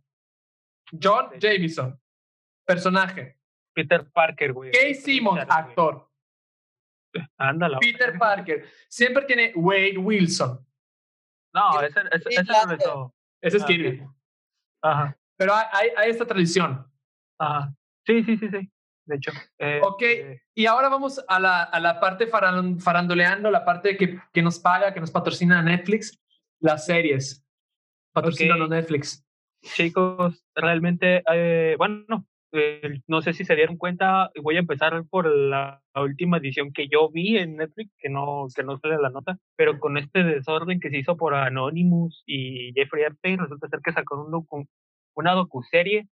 [1.01, 1.99] John Jameson,
[2.65, 3.37] personaje.
[3.73, 4.71] Peter Parker, güey.
[4.71, 6.09] Kay Simmons, actor.
[7.37, 7.79] Ándala.
[7.79, 8.65] Peter Parker.
[8.89, 10.65] Siempre tiene Wade Wilson.
[11.53, 13.15] No, ese, ese, ese no es todo.
[13.41, 14.05] Ese es Kirby.
[14.81, 15.17] Ajá.
[15.37, 16.85] Pero hay, hay, esta tradición.
[17.39, 17.73] Ajá.
[18.05, 18.71] Sí, sí, sí, sí.
[19.05, 19.31] De hecho.
[19.57, 24.19] Eh, ok, eh, y ahora vamos a la, a la parte farandoleando, la parte que,
[24.31, 26.21] que nos paga, que nos patrocina Netflix
[26.61, 27.43] las series.
[28.13, 28.77] Patrocinan okay.
[28.77, 29.25] Netflix.
[29.61, 35.27] Chicos, realmente, eh, bueno, eh, no sé si se dieron cuenta, voy a empezar por
[35.27, 39.09] la, la, última edición que yo vi en Netflix, que no, que no sale la
[39.09, 43.79] nota, pero con este desorden que se hizo por Anonymous y Jeffrey Epstein, resulta ser
[43.81, 44.65] que sacó un docu,
[45.15, 46.07] una docuserie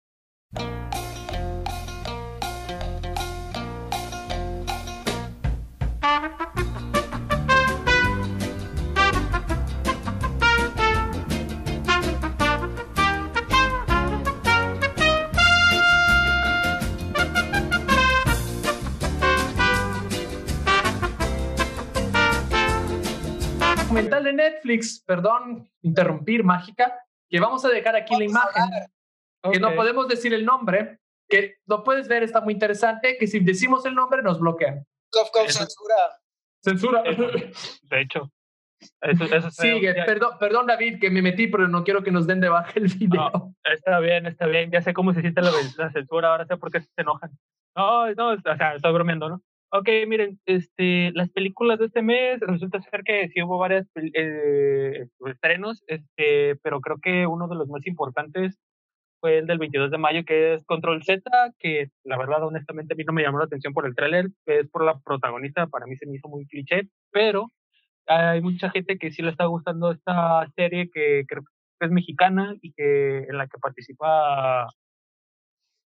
[24.67, 26.93] Netflix, perdón, interrumpir, mágica,
[27.29, 28.63] que vamos a dejar aquí la imagen,
[29.41, 29.53] okay.
[29.53, 30.99] que no podemos decir el nombre,
[31.29, 34.85] que lo puedes ver, está muy interesante, que si decimos el nombre nos bloquean.
[35.11, 35.95] Cof, cof, censura.
[36.63, 37.03] Censura.
[37.03, 38.31] De hecho.
[39.01, 42.39] Eso, eso Sigue, perdón, perdón David que me metí, pero no quiero que nos den
[42.39, 43.31] de baja el video.
[43.33, 46.57] No, está bien, está bien, ya sé cómo se siente la, la, censura, ahora sé
[46.57, 47.31] por qué se enojan.
[47.75, 49.41] No, no, o sea, estoy bromeando, ¿no?
[49.69, 55.07] Ok, miren, este, las películas de este mes, resulta ser que sí hubo varias eh,
[55.25, 58.57] estrenos, este, pero creo que uno de los más importantes
[59.19, 61.21] fue el del 22 de mayo, que es Control Z,
[61.59, 64.69] que la verdad, honestamente, a mí no me llamó la atención por el tráiler, es
[64.69, 67.51] por la protagonista, para mí se me hizo muy cliché, pero
[68.07, 71.43] hay mucha gente que sí le está gustando esta serie que creo
[71.79, 74.67] que es mexicana y que en la que participa...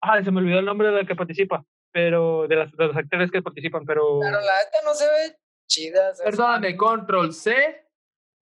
[0.00, 2.96] Ah, se me olvidó el nombre de la que participa, pero de, las, de los
[2.96, 4.20] actores que participan, pero...
[4.20, 6.12] Pero la neta no se ve chida.
[6.24, 7.86] Perdóname, Control C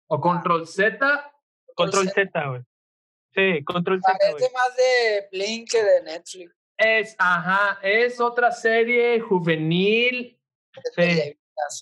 [0.07, 1.31] o Control Z.
[1.75, 2.61] Control Z, güey.
[3.33, 4.17] Sí, Control Z.
[4.19, 6.55] Parece más de Blink que de Netflix.
[6.77, 10.39] Es, ajá, es otra serie juvenil,
[10.95, 11.37] sí.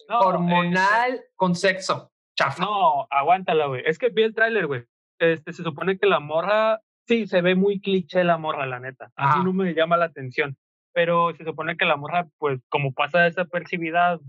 [0.10, 2.12] hormonal, con sexo.
[2.38, 2.62] Chafa.
[2.64, 3.84] No, aguántala, güey.
[3.86, 4.84] Es que vi el tráiler, güey.
[5.20, 9.12] Este, se supone que la morra, sí, se ve muy cliché la morra, la neta.
[9.16, 10.58] A mí no me llama la atención.
[10.94, 14.20] Pero se supone que la morra, pues, como pasa desapercibida,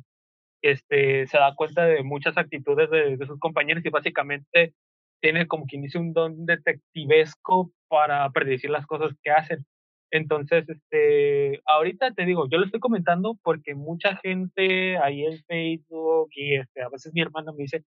[0.62, 4.74] este, se da cuenta de muchas actitudes de, de sus compañeros y básicamente
[5.20, 9.64] tiene como quien dice un don detectivesco para predecir las cosas que hacen.
[10.12, 16.28] Entonces, este, ahorita te digo, yo lo estoy comentando porque mucha gente ahí en Facebook
[16.32, 17.82] y este, a veces mi hermano me dice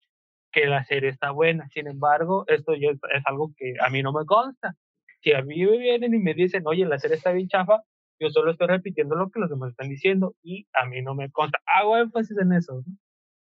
[0.51, 1.68] que la serie está buena.
[1.68, 4.75] Sin embargo, esto ya es, algo que a mí no me consta.
[5.20, 7.83] Si a mí me vienen y me dicen, oye, la serie está bien chafa,
[8.25, 11.31] yo solo estoy repitiendo lo que los demás están diciendo y a mí no me
[11.31, 11.61] consta.
[11.66, 12.83] Hago énfasis en eso.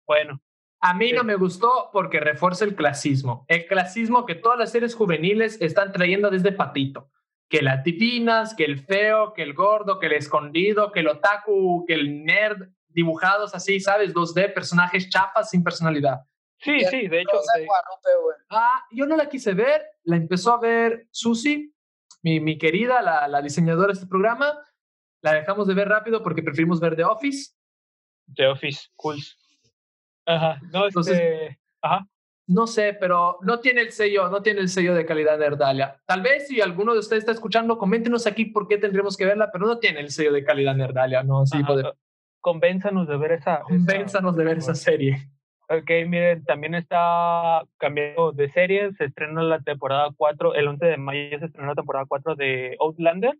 [0.06, 0.40] Bueno,
[0.80, 3.46] a mí no me gustó porque refuerza el clasismo.
[3.48, 7.10] El clasismo que todas las series juveniles están trayendo desde Patito.
[7.48, 11.84] Que las divinas, que el feo, que el gordo, que el escondido, que el otaku,
[11.86, 14.12] que el nerd, dibujados así, ¿sabes?
[14.12, 16.20] 2D, personajes chapas sin personalidad.
[16.58, 17.38] Sí, sí, de hecho.
[18.50, 21.74] Ah, yo no la quise ver, la empezó a ver Susi,
[22.22, 24.58] mi, mi querida, la, la diseñadora de este programa.
[25.24, 27.54] La dejamos de ver rápido porque preferimos ver The Office.
[28.36, 29.16] The Office, cool.
[30.26, 32.06] Ajá, no, este, ajá.
[32.46, 35.98] No sé, pero no tiene el sello, no tiene el sello de calidad Nerdalia.
[36.04, 39.50] Tal vez si alguno de ustedes está escuchando, coméntenos aquí por qué tendríamos que verla,
[39.50, 41.46] pero no tiene el sello de calidad Nerdalia, ¿no?
[41.46, 41.94] Sí, poder...
[42.40, 43.60] Convénzanos de ver esa.
[43.60, 45.30] Convénzanos de ver esa serie.
[45.70, 48.92] Ok, miren, también está cambiando de serie.
[48.92, 52.76] Se estrena la temporada 4, el 11 de mayo se estrenó la temporada 4 de
[52.78, 53.34] Outlander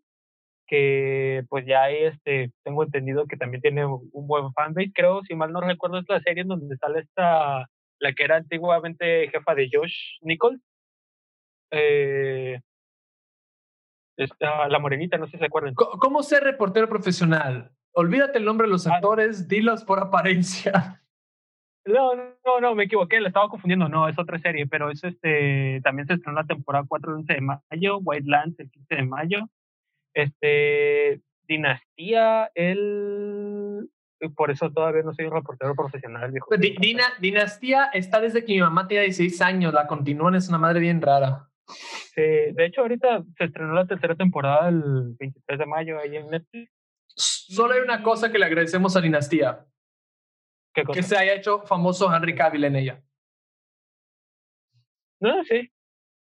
[0.67, 5.53] que pues ya este, tengo entendido que también tiene un buen fanbase, creo, si mal
[5.53, 9.69] no recuerdo, es la serie en donde sale esta, la que era antiguamente jefa de
[9.73, 10.61] Josh Nichols,
[11.71, 12.61] eh,
[14.17, 15.75] esta, la morenita, no sé si se acuerdan.
[15.75, 17.73] ¿Cómo ser reportero profesional?
[17.93, 18.97] Olvídate el nombre de los ah.
[18.97, 21.01] actores, dilos por apariencia.
[21.87, 25.83] No, no, no, me equivoqué, la estaba confundiendo, no, es otra serie, pero es este,
[25.85, 29.03] también se estrenó la temporada 4 el 11 de mayo, White Lands el 15 de
[29.03, 29.39] mayo,
[30.15, 33.91] este, Dinastía, él,
[34.35, 36.49] por eso todavía no soy un reportero profesional, viejo.
[36.49, 36.61] Pues,
[37.21, 41.03] Dinastía está desde que mi mamá tenía 16 años, la continúan, es una madre bien
[41.03, 41.49] rara.
[41.67, 46.31] Sí, de hecho ahorita se estrenó la tercera temporada el 23 de mayo ahí en
[46.31, 46.71] Netflix.
[47.07, 49.65] Solo hay una cosa que le agradecemos a Dinastía.
[50.75, 50.99] ¿Qué cosa?
[50.99, 53.03] Que se haya hecho famoso Henry Cavill en ella.
[55.21, 55.71] No, sí.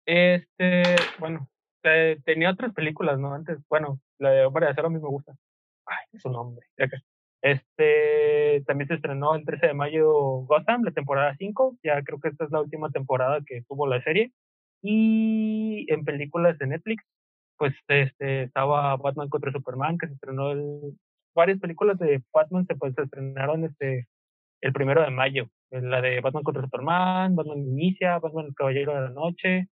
[0.05, 1.49] Este, bueno,
[1.81, 3.33] tenía otras películas, ¿no?
[3.33, 5.33] Antes, bueno, la de Hombre de Acero a mí me gusta.
[5.85, 6.65] Ay, es un nombre.
[7.41, 10.11] Este, también se estrenó el 13 de mayo
[10.45, 11.77] Gotham, la temporada 5.
[11.83, 14.31] Ya creo que esta es la última temporada que tuvo la serie.
[14.81, 17.03] Y en películas de Netflix,
[17.57, 20.97] pues este, estaba Batman contra Superman, que se estrenó el...
[21.35, 24.07] Varias películas de Batman se, pues, se estrenaron este,
[24.61, 25.49] el primero de mayo.
[25.71, 29.67] La de Batman contra Superman, Batman Inicia, Batman el Caballero de la Noche,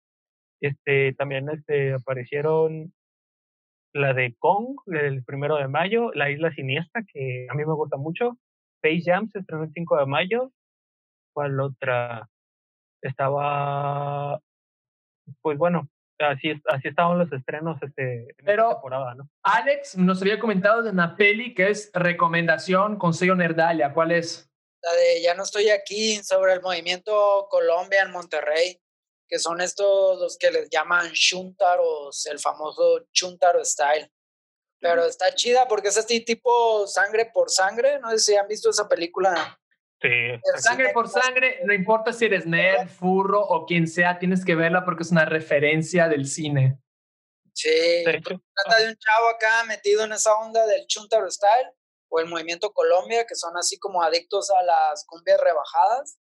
[0.61, 2.93] este, también este, aparecieron
[3.93, 7.97] la de Kong, el primero de mayo, La Isla Siniestra, que a mí me gusta
[7.97, 8.37] mucho.
[8.81, 10.51] Space Jam se estrenó el 5 de mayo.
[11.33, 12.29] ¿Cuál otra?
[13.01, 14.39] Estaba,
[15.41, 15.87] pues bueno,
[16.19, 19.29] así, así estaban los estrenos este, en Pero, esta temporada, ¿no?
[19.43, 23.93] Alex nos había comentado de una peli que es recomendación con sello Nerdalia.
[23.93, 24.49] ¿Cuál es?
[24.81, 28.79] La de Ya no estoy aquí, sobre el movimiento Colombia en Monterrey
[29.27, 34.11] que son estos los que les llaman chuntaros, el famoso chuntaro style.
[34.79, 37.99] Pero está chida porque es así tipo sangre por sangre.
[37.99, 39.59] No sé si han visto esa película.
[39.99, 40.09] Sí.
[40.57, 44.85] Sangre por sangre, no importa si eres nerd, furro o quien sea, tienes que verla
[44.85, 46.79] porque es una referencia del cine.
[47.53, 51.71] Sí, trata de un chavo acá metido en esa onda del chuntaro style
[52.09, 56.19] o el movimiento Colombia, que son así como adictos a las cumbias rebajadas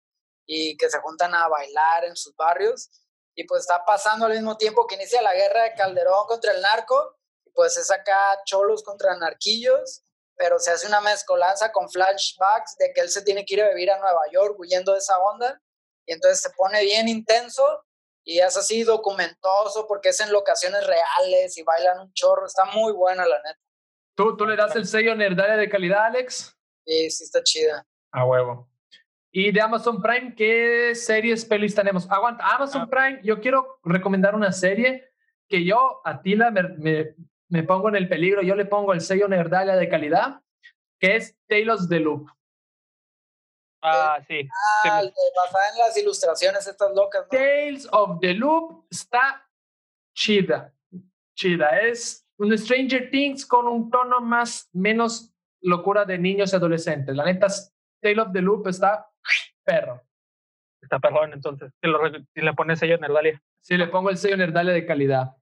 [0.52, 2.90] y que se juntan a bailar en sus barrios.
[3.36, 6.60] Y pues está pasando al mismo tiempo que inicia la guerra de Calderón contra el
[6.60, 10.02] narco, y pues es acá cholos contra narquillos,
[10.34, 13.68] pero se hace una mezcolanza con flashbacks de que él se tiene que ir a
[13.68, 15.62] vivir a Nueva York huyendo de esa onda,
[16.04, 17.84] y entonces se pone bien intenso
[18.24, 22.92] y es así documentoso porque es en locaciones reales y bailan un chorro, está muy
[22.92, 23.60] buena la neta.
[24.16, 26.56] ¿Tú, tú le das el sello Nerdalia de calidad, Alex?
[26.84, 27.86] Sí, sí está chida.
[28.10, 28.69] A huevo.
[29.32, 32.10] Y de Amazon Prime, ¿qué series, pelis tenemos?
[32.10, 32.88] Aguanta, Amazon ah.
[32.90, 35.12] Prime, yo quiero recomendar una serie
[35.48, 37.14] que yo, a Tila, me,
[37.48, 40.42] me, pongo en el peligro, yo le pongo el sello Nerdalia de calidad,
[40.98, 42.28] que es Tales the Loop.
[43.82, 44.48] Ah, sí.
[44.84, 47.28] Ah, basada en las ilustraciones estas locas.
[47.28, 49.48] Tales of the Loop está
[50.14, 50.74] chida,
[51.34, 51.80] chida.
[51.80, 57.14] Es un Stranger Things con un tono más, menos locura de niños y adolescentes.
[57.14, 57.46] La neta,
[58.00, 59.09] Tales of the Loop está
[59.70, 60.02] perro.
[60.82, 61.72] Está perrón, entonces.
[61.80, 63.40] Si, le pones sello Nerdalia.
[63.60, 65.36] Sí, le pongo el sello Nerdalia de calidad.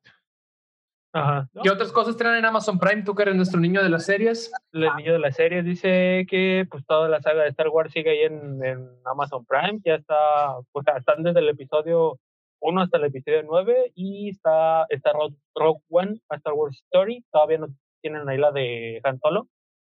[1.15, 1.49] Ajá.
[1.63, 3.03] ¿Qué otras cosas traen en Amazon Prime?
[3.03, 4.53] Tú que eres nuestro niño de las series.
[4.73, 8.11] El niño de las series dice que pues toda la saga de Star Wars sigue
[8.11, 9.81] ahí en, en Amazon Prime.
[9.85, 12.19] Ya está, pues están desde el episodio
[12.61, 15.13] 1 hasta el episodio 9 y está, está
[15.55, 17.25] Rogue, One, a Star Wars Story.
[17.31, 17.69] Todavía no
[18.03, 19.49] tienen ahí la de Han Solo.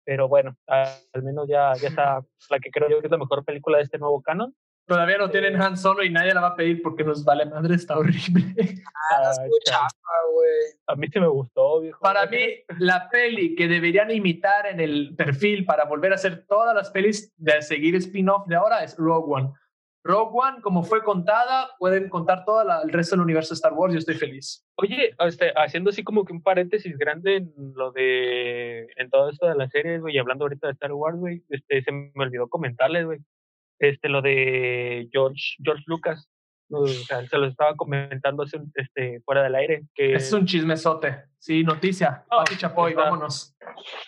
[0.06, 3.43] Pero bueno, al menos ya, ya está la que creo yo que es la mejor
[3.43, 4.56] película de este nuevo canon.
[4.88, 7.74] Todavía no tienen Han Solo y nadie la va a pedir porque nos vale madre,
[7.74, 8.53] está horrible.
[9.12, 9.32] Ah,
[10.32, 10.49] güey.
[10.86, 11.99] A mí sí me gustó, viejo.
[12.01, 12.38] Para mí,
[12.78, 17.34] la peli que deberían imitar en el perfil para volver a hacer todas las pelis
[17.38, 19.53] de seguir spin-off de ahora es Rogue One.
[20.06, 23.91] Rogue One, como fue contada, pueden contar todo el resto del universo de Star Wars.
[23.91, 24.64] Yo estoy feliz.
[24.76, 28.88] Oye, este, haciendo así como que un paréntesis grande en lo de.
[28.97, 31.82] en todo esto de las series, güey, y hablando ahorita de Star Wars, güey, este,
[31.82, 33.20] se me olvidó comentarles, güey,
[33.80, 36.30] este, lo de George, George Lucas.
[36.70, 38.43] O sea, se lo estaba comentando
[38.76, 39.84] este, fuera del aire.
[39.93, 40.14] Que...
[40.14, 41.26] Es un chismesote.
[41.38, 42.26] Sí, noticia.
[42.32, 43.56] No, Chapoy, vámonos.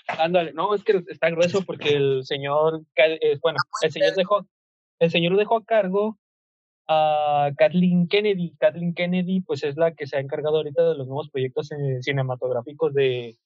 [0.08, 4.48] Ándale, no, es que está grueso porque el señor, eh, bueno, el señor dejó
[5.00, 6.18] el señor dejó a cargo
[6.88, 8.56] a Kathleen Kennedy.
[8.60, 11.70] Kathleen Kennedy, pues es la que se ha encargado ahorita de los nuevos proyectos
[12.02, 13.38] cinematográficos de,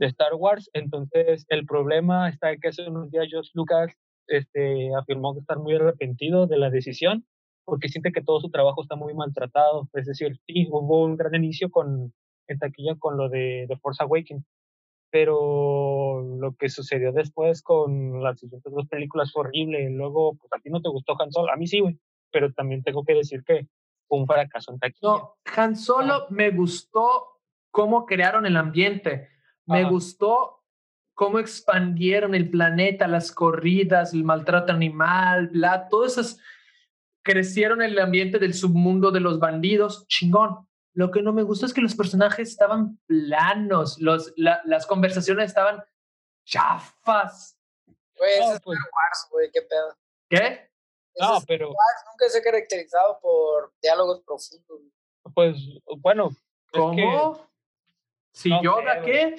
[0.00, 0.68] Star Wars.
[0.74, 3.92] Entonces, el problema está que hace unos días George Lucas
[4.26, 7.24] este, afirmó que está muy arrepentido de la decisión
[7.64, 9.88] porque siente que todo su trabajo está muy maltratado.
[9.94, 12.12] Es decir, sí, hubo un gran inicio con,
[12.48, 14.44] en taquilla con lo de Force Awakens,
[15.14, 19.88] pero lo que sucedió después con las siguientes dos películas fue horrible.
[19.90, 21.96] Luego, pues a ti no te gustó Han Solo, a mí sí, güey,
[22.32, 23.68] pero también tengo que decir que
[24.08, 24.98] fue un fracaso en taquilla.
[25.02, 27.28] No, Han Solo me gustó
[27.70, 29.28] cómo crearon el ambiente,
[29.66, 30.64] me gustó
[31.14, 36.40] cómo expandieron el planeta, las corridas, el maltrato animal, bla, todas esas
[37.22, 40.66] crecieron el ambiente del submundo de los bandidos, chingón.
[40.94, 45.82] Lo que no me gustó es que los personajes estaban planos, los, las conversaciones estaban
[46.44, 47.58] chafas.
[48.16, 49.96] Güey, no, es pues Wars, güey, qué pedo.
[50.28, 50.70] ¿Qué?
[51.20, 51.68] No, pero.
[51.68, 54.80] nunca se ha caracterizado por diálogos profundos.
[55.34, 55.56] Pues,
[55.98, 56.30] bueno.
[56.72, 57.48] ¿Cómo?
[58.32, 59.36] ¿Si yo Yoda qué?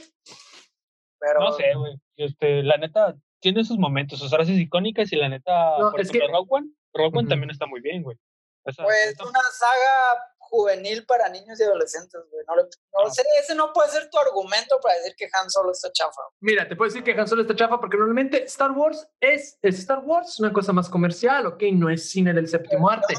[1.20, 1.39] Pero...
[1.39, 1.99] No sé, güey.
[2.16, 6.28] Este, la neta, tiene sus momentos, sus frases icónicas y la neta, por es ejemplo,
[6.28, 6.34] que...
[6.34, 8.18] Rogue One, Rogue One también está muy bien, güey.
[8.64, 8.78] pues
[9.20, 12.45] una saga juvenil para niños y adolescentes, güey.
[12.47, 15.91] No, no, sé, ese no puede ser tu argumento para decir que Han Solo está
[15.91, 16.22] chafa.
[16.39, 19.99] Mira, te puedo decir que Han Solo está chafa porque normalmente Star Wars es, Star
[19.99, 23.16] Wars, una cosa más comercial, ok, no es cine del séptimo arte.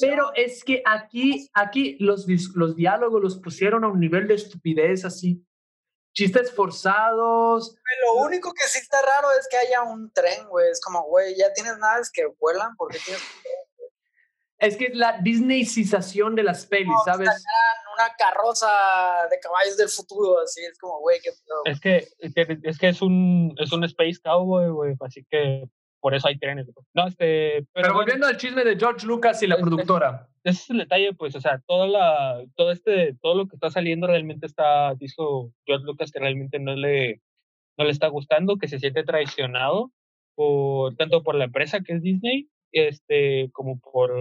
[0.00, 5.04] Pero es que aquí, aquí los, los diálogos los pusieron a un nivel de estupidez
[5.04, 5.44] así.
[6.14, 7.76] Chistes forzados.
[8.06, 10.70] Lo único que sí está raro es que haya un tren, güey.
[10.70, 13.22] Es como, güey, ya tienes naves que vuelan porque tienes
[14.58, 17.28] es que es la Disneycización de las pelis, ¿sabes?
[17.94, 18.68] Una carroza
[19.30, 21.30] de caballos del futuro, así es como, güey, qué
[21.64, 22.08] Es que,
[22.62, 25.64] es que es un, es un Space Cowboy, güey, así que
[26.00, 26.66] por eso hay trenes.
[26.94, 30.28] No, este, pero, volviendo al chisme de George Lucas y la productora.
[30.44, 33.70] Ese es el detalle, pues, o sea, toda la, todo este, todo lo que está
[33.70, 37.20] saliendo realmente está, dijo George Lucas que realmente no le,
[37.76, 39.90] no le está gustando, que se siente traicionado
[40.36, 44.12] por, tanto por la empresa que es Disney este, como por,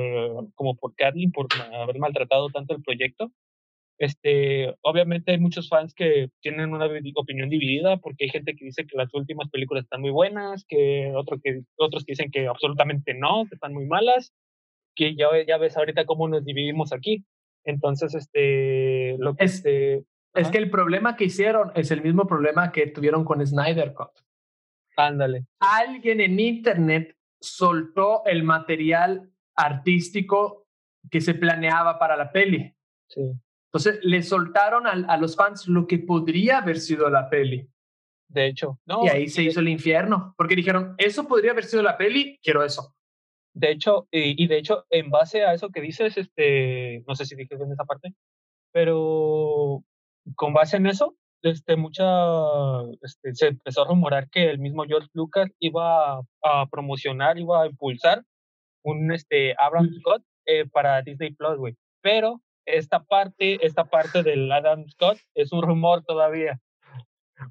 [0.55, 3.31] como por Kathleen, por haber maltratado tanto el proyecto.
[3.97, 8.85] Este, obviamente hay muchos fans que tienen una opinión dividida porque hay gente que dice
[8.85, 13.13] que las últimas películas están muy buenas, que, otro que otros que dicen que absolutamente
[13.13, 14.33] no, que están muy malas,
[14.95, 17.25] que ya, ya ves ahorita cómo nos dividimos aquí.
[17.63, 22.27] Entonces, este, lo que es, este, es que el problema que hicieron es el mismo
[22.27, 24.11] problema que tuvieron con Snyder Cut.
[24.97, 25.45] Ándale.
[25.59, 30.67] Alguien en internet soltó el material artístico
[31.09, 32.75] que se planeaba para la peli.
[33.07, 33.21] Sí.
[33.75, 37.69] Entonces le soltaron a, los fans lo que podría haber sido la peli.
[38.29, 39.03] De hecho, no.
[39.03, 42.63] Y ahí se hizo el infierno, porque dijeron, eso podría haber sido la peli, quiero
[42.63, 42.95] eso.
[43.53, 47.35] De hecho, y, de hecho, en base a eso que dices, este, no sé si
[47.35, 48.13] dije bien esa parte,
[48.71, 49.83] pero
[50.35, 51.17] con base en eso,
[51.49, 52.03] este, mucha,
[53.01, 57.67] este, se empezó a rumorar que el mismo George Lucas iba a, promocionar, iba a
[57.67, 58.23] impulsar
[58.83, 61.75] un este, Abraham Scott eh, para Disney Plus, güey.
[62.01, 66.59] Pero esta parte, esta parte del Adam Scott es un rumor todavía.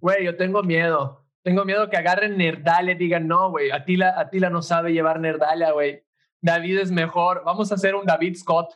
[0.01, 1.27] Güey, yo tengo miedo.
[1.43, 5.73] Tengo miedo que agarren Nerdalia y digan, no, güey, Atila, Atila no sabe llevar Nerdalia,
[5.73, 6.03] güey.
[6.41, 7.43] David es mejor.
[7.45, 8.71] Vamos a hacer un David Scott.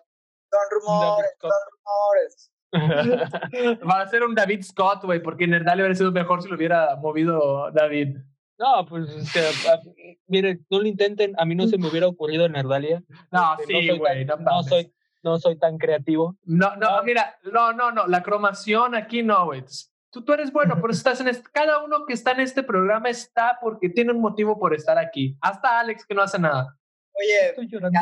[0.50, 2.50] Son rumores, son rumores.
[3.90, 6.96] Va a ser un David Scott, güey, porque Nerdalia hubiera sido mejor si lo hubiera
[6.96, 8.18] movido David.
[8.58, 9.40] No, pues es que,
[10.26, 13.02] mire, no lo intenten, a mí no se me hubiera ocurrido Nerdalia.
[13.32, 14.92] No, este, sí, güey, no, no, soy,
[15.22, 16.36] no soy tan creativo.
[16.44, 19.64] No, no, mira, no, no, no, la cromación aquí no, güey.
[20.10, 23.08] Tú, tú eres bueno, pero estás en este, cada uno que está en este programa
[23.10, 25.36] está porque tiene un motivo por estar aquí.
[25.40, 26.76] Hasta Alex que no hace nada.
[27.12, 27.98] Oye, Estoy llorando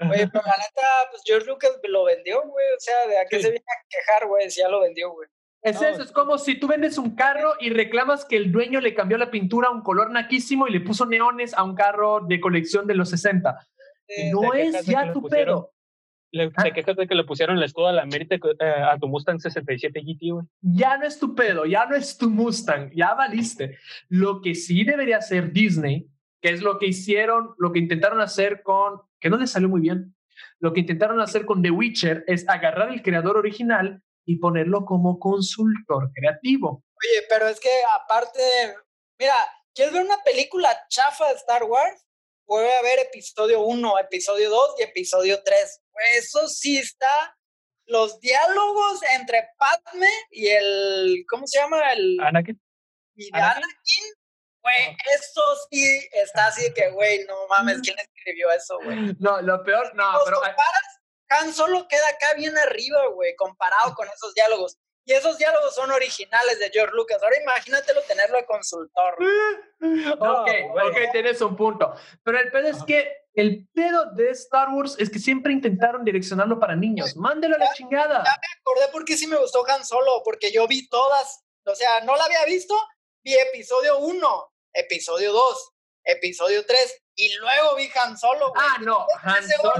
[0.00, 2.66] Oye, pero la neta, pues George Lucas lo vendió, güey.
[2.76, 4.50] O sea, ¿de a qué se viene a quejar, güey?
[4.50, 5.28] Si ya lo vendió, güey.
[5.62, 8.94] Es eso, es como si tú vendes un carro y reclamas que el dueño le
[8.94, 12.40] cambió la pintura a un color naquísimo y le puso neones a un carro de
[12.40, 13.58] colección de los 60.
[14.32, 15.72] no es ya tu pedo.
[16.30, 16.62] Le, ah.
[16.62, 19.40] te quejas de que le pusieron la escudo a la América eh, a tu Mustang
[19.40, 20.46] 67 GT, güey.
[20.60, 23.78] Ya no es tu pedo, ya no es tu Mustang, ya valiste.
[24.08, 26.06] Lo que sí debería hacer Disney,
[26.40, 29.80] que es lo que hicieron, lo que intentaron hacer con, que no les salió muy
[29.80, 30.14] bien,
[30.60, 35.18] lo que intentaron hacer con The Witcher es agarrar el creador original y ponerlo como
[35.18, 36.84] consultor creativo.
[36.94, 37.70] Oye, pero es que
[38.00, 38.40] aparte,
[39.18, 39.34] mira,
[39.74, 42.04] ¿quieres ver una película chafa de Star Wars?
[42.44, 45.82] Puede haber episodio 1, episodio 2 y episodio 3.
[46.16, 47.36] Eso sí está.
[47.86, 51.24] Los diálogos entre Padme y el.
[51.28, 51.92] ¿Cómo se llama?
[51.92, 52.18] El.
[52.20, 52.60] Anakin.
[53.16, 53.64] Y Anakin.
[54.68, 59.16] Güey, eso sí está así de que, güey, no mames, ¿quién escribió eso, güey?
[59.18, 60.36] No, lo peor, no, pero.
[60.36, 61.00] Comparas,
[61.30, 64.76] Han solo queda acá bien arriba, güey, comparado con esos diálogos.
[65.06, 67.22] Y esos diálogos son originales de George Lucas.
[67.22, 69.16] Ahora imagínatelo tenerlo de consultor.
[70.20, 70.50] ok,
[70.84, 71.94] ok, tienes un punto.
[72.22, 76.60] Pero el pedo es que el pedo de Star Wars es que siempre intentaron direccionarlo
[76.60, 77.16] para niños.
[77.16, 78.22] Mándelo a la chingada.
[78.22, 81.42] Ya me acordé por qué sí me gustó Han Solo, porque yo vi todas.
[81.64, 82.74] O sea, no la había visto,
[83.24, 85.72] vi episodio 1, episodio 2,
[86.04, 88.64] episodio 3 y luego vi Han Solo, güey.
[88.64, 89.72] Ah, no, Han Solo.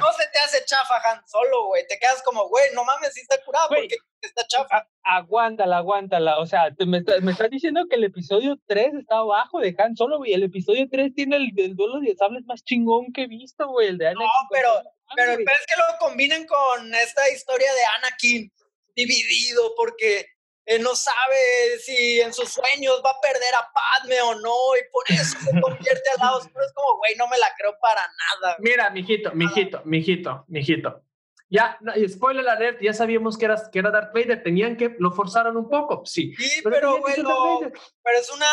[0.00, 1.86] no se te hace chafa Han Solo, güey.
[1.86, 4.88] Te quedas como, güey, no mames, sí está curado porque está chafa.
[5.02, 6.38] aguántala, aguántala.
[6.38, 10.32] O sea, me, estás diciendo que el episodio 3 está abajo de Han Solo, güey.
[10.32, 13.88] El episodio 3 tiene el, duelo de sables más chingón que he visto, güey.
[13.88, 14.24] El de Anakin.
[14.24, 14.70] No, pero,
[15.14, 18.50] pero, pero es que lo combinen con esta historia de Anakin
[18.94, 20.26] dividido porque
[20.66, 24.90] eh, no sabe si en sus sueños va a perder a Padme o no, y
[24.90, 26.64] por eso se convierte al lado oscuro.
[26.64, 28.56] Es como, güey, no me la creo para nada.
[28.58, 31.02] Mira, mijito, mijito, mijito, mijito.
[31.48, 35.12] Ya, no, spoiler alert, ya sabíamos que era, que era Darth Vader, tenían que, lo
[35.12, 36.34] forzaron un poco, sí.
[36.36, 37.60] Sí, pero, bueno,
[38.02, 38.46] pero es una,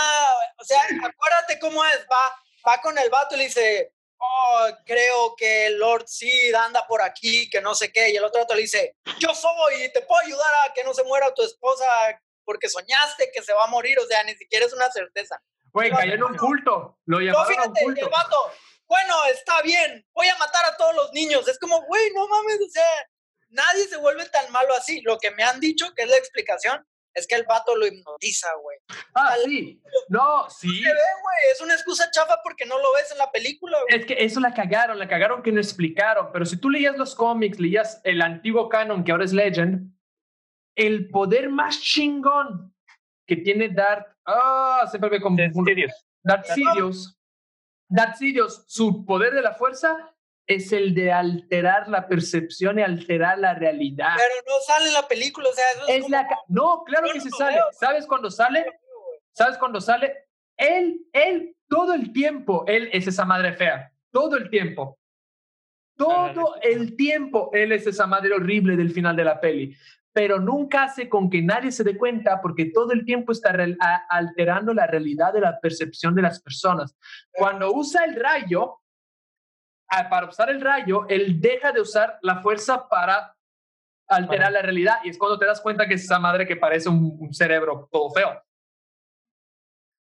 [0.60, 3.93] o sea, acuérdate cómo es, va, va con el vato y le dice,
[4.24, 8.46] oh, creo que Lord Sid anda por aquí, que no sé qué, y el otro
[8.50, 11.86] le dice, yo soy y te puedo ayudar a que no se muera tu esposa
[12.46, 15.42] porque soñaste que se va a morir, o sea, ni siquiera es una certeza.
[15.72, 18.52] Güey, cayó en un culto, lo llamaron no, fíjate, El vato,
[18.86, 22.60] bueno, está bien, voy a matar a todos los niños, es como, güey, no mames,
[22.62, 23.10] o sea,
[23.50, 26.86] nadie se vuelve tan malo así, lo que me han dicho, que es la explicación,
[27.14, 28.78] es que el vato lo hipnotiza, güey.
[29.14, 29.82] Ah, sí.
[30.10, 30.82] No, sí.
[30.82, 31.38] Se ve, güey.
[31.52, 34.00] Es una excusa chafa porque no lo ves en la película, güey.
[34.00, 36.32] Es que eso la cagaron, la cagaron que no explicaron.
[36.32, 39.94] Pero si tú leías los cómics, leías el antiguo canon, que ahora es Legend,
[40.76, 42.74] el poder más chingón
[43.28, 44.08] que tiene Darth.
[44.26, 45.72] Ah, siempre me confundo.
[46.24, 47.20] Darth Sidious.
[47.90, 50.13] Darth Sidious, su poder de la fuerza
[50.48, 54.16] es el de alterar la percepción y alterar la realidad.
[54.16, 57.58] Pero no sale en la película, o sea, es, la No, claro que sí sale.
[57.80, 58.66] ¿Sabes cuándo sale?
[59.32, 60.28] ¿Sabes cuándo sale?
[60.58, 63.92] Él, él, todo el tiempo, él es esa madre fea.
[64.12, 65.00] Todo el tiempo.
[65.96, 69.76] Todo el tiempo él es esa madre horrible del final de la peli.
[70.12, 73.56] Pero nunca hace con que nadie se dé cuenta porque todo el tiempo está
[74.10, 76.96] alterando la realidad de la percepción de las personas.
[77.32, 78.83] Cuando usa el rayo,
[80.10, 83.36] para usar el rayo, él deja de usar la fuerza para
[84.08, 86.90] alterar la realidad y es cuando te das cuenta que es esa madre que parece
[86.90, 88.44] un, cerebro todo feo.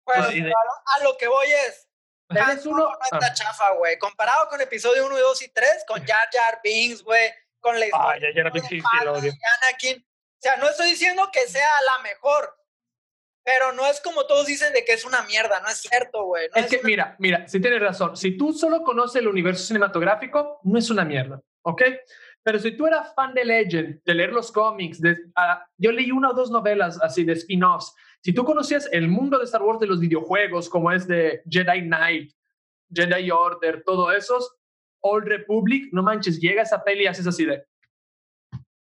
[0.04, 1.88] Pues, a, lo, que voy es,
[2.28, 2.88] es uno?
[2.88, 3.32] No está ah.
[3.32, 3.98] chafa, güey.
[3.98, 8.14] Comparado con episodio 1, 2 y 3, con Jar Jar Binks, güey, con la ah,
[8.20, 8.82] Jar Jar Binks, sí,
[9.62, 10.04] Anakin.
[10.04, 12.59] O sea, no estoy diciendo que sea la mejor,
[13.44, 16.48] Pero no es como todos dicen de que es una mierda, no es cierto, güey.
[16.54, 18.16] es, que, mira, mira, sí tienes razón.
[18.16, 21.82] Si tú solo conoces el universo cinematográfico, no es una mierda, ¿ok?
[22.42, 26.10] Pero si tú eras fan de Legend, de leer los cómics, de, uh, yo leí
[26.10, 27.94] una o dos novelas así de spin-offs.
[28.22, 31.82] Si tú conocías el mundo de Star Wars de los videojuegos, como es de Jedi
[31.82, 32.32] Knight,
[32.92, 34.56] Jedi Order, todo esos,
[35.02, 37.64] Old Republic, no manches, llega esa peli y haces así de.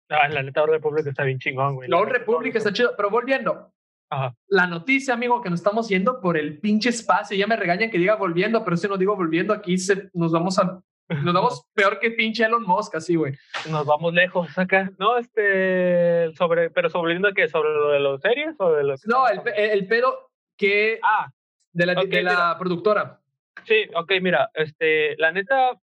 [0.08, 1.88] Ah, la neta Old Republic está bien chingón, güey.
[1.88, 3.72] La Old Republic está chido, pero volviendo.
[4.10, 4.34] Ajá.
[4.48, 7.36] La noticia, amigo, que nos estamos yendo por el pinche espacio.
[7.36, 10.58] Ya me regañan que diga volviendo, pero si no digo volviendo, aquí se, nos vamos
[10.58, 13.34] a nos vamos peor que pinche Elon Musk, así, güey.
[13.70, 14.90] Nos vamos lejos acá.
[14.98, 19.06] No, este, sobre, pero sobre que sobre lo de los series o de los.
[19.06, 20.98] No, el, el, pedo que.
[21.02, 21.30] Ah,
[21.72, 23.20] de la, de la productora.
[23.64, 25.78] Sí, ok, mira, este, la neta,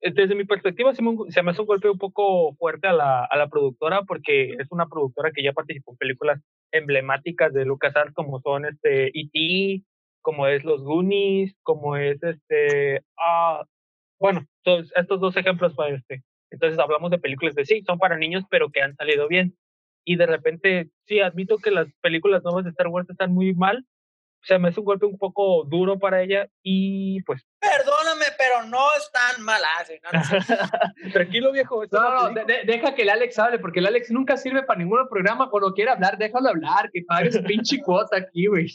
[0.00, 3.24] desde mi perspectiva, se me, se me hace un golpe un poco fuerte a la,
[3.24, 6.40] a la productora porque es una productora que ya participó en películas
[6.72, 9.84] emblemáticas de LucasArts como son este E.T.,
[10.22, 13.64] como es Los Goonies, como es este ah,
[14.22, 16.22] bueno, estos dos ejemplos para este.
[16.50, 19.56] Entonces hablamos de películas de sí, son para niños, pero que han salido bien.
[20.04, 23.84] Y de repente, sí, admito que las películas nuevas de Star Wars están muy mal.
[24.42, 27.42] O sea, me hace un golpe un poco duro para ella y pues...
[27.60, 28.01] Perdóname,
[28.42, 29.62] pero no están mal.
[29.64, 29.84] Ah,
[31.12, 31.84] Tranquilo, viejo.
[31.90, 35.48] No, no, deja que el Alex hable, porque el Alex nunca sirve para ningún programa.
[35.48, 38.66] Cuando quiere hablar, déjalo hablar, que pague su pinche cuota aquí, güey.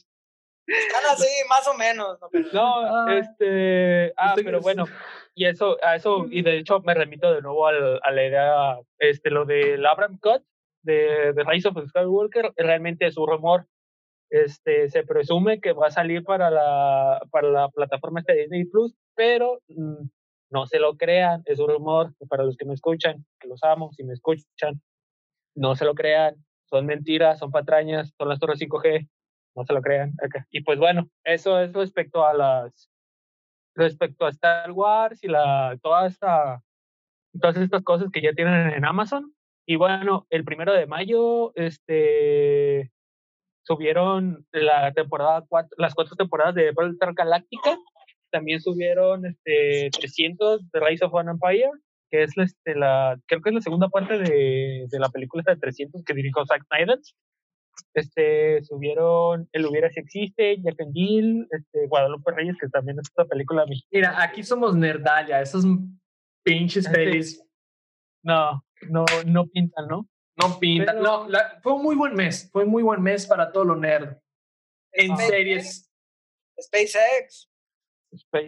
[0.67, 2.17] Están así, más o menos.
[2.53, 4.13] No, este...
[4.17, 4.85] Ah, pero bueno,
[5.33, 8.77] y eso, a eso, y de hecho me remito de nuevo al, a la idea,
[8.99, 10.43] este, lo del Abraham Cut
[10.81, 13.65] de, de Rise of Skywalker, realmente es un rumor.
[14.29, 18.93] Este, se presume que va a salir para la, para la plataforma de Disney Plus,
[19.17, 20.05] pero mm,
[20.51, 22.13] no se lo crean, es un rumor.
[22.29, 24.81] Para los que me escuchan, que los amo, si me escuchan,
[25.55, 26.35] no se lo crean,
[26.69, 29.09] son mentiras, son patrañas, son las torres 5G,
[29.55, 30.13] no se lo crean.
[30.51, 32.89] Y pues bueno, eso es respecto a las
[33.75, 36.63] respecto a Star Wars y la, toda esta,
[37.39, 39.33] todas estas cosas que ya tienen en Amazon.
[39.67, 42.91] Y bueno, el primero de mayo, este,
[43.63, 45.45] subieron la temporada
[45.77, 47.77] las cuatro temporadas de Battlestar Galactica.
[48.31, 51.71] También subieron este 300 de Rise of an Empire,
[52.09, 55.57] que es este, la, creo que es la segunda parte de, de la película de
[55.57, 56.99] 300 que dirigió Zack Snyder.
[57.93, 63.09] Este, subieron El Hubiera Si Existe, Jack and Jill, este, Guadalupe Reyes, que también es
[63.11, 65.65] otra película Mira, aquí somos nerdalia, esos
[66.43, 67.43] pinches pelis.
[68.23, 70.07] No, no, no pintan, ¿no?
[70.37, 71.27] No pintan, no,
[71.61, 74.17] fue un muy buen mes, fue un muy buen mes para todo lo nerd.
[74.91, 75.91] En series.
[76.59, 77.49] SpaceX.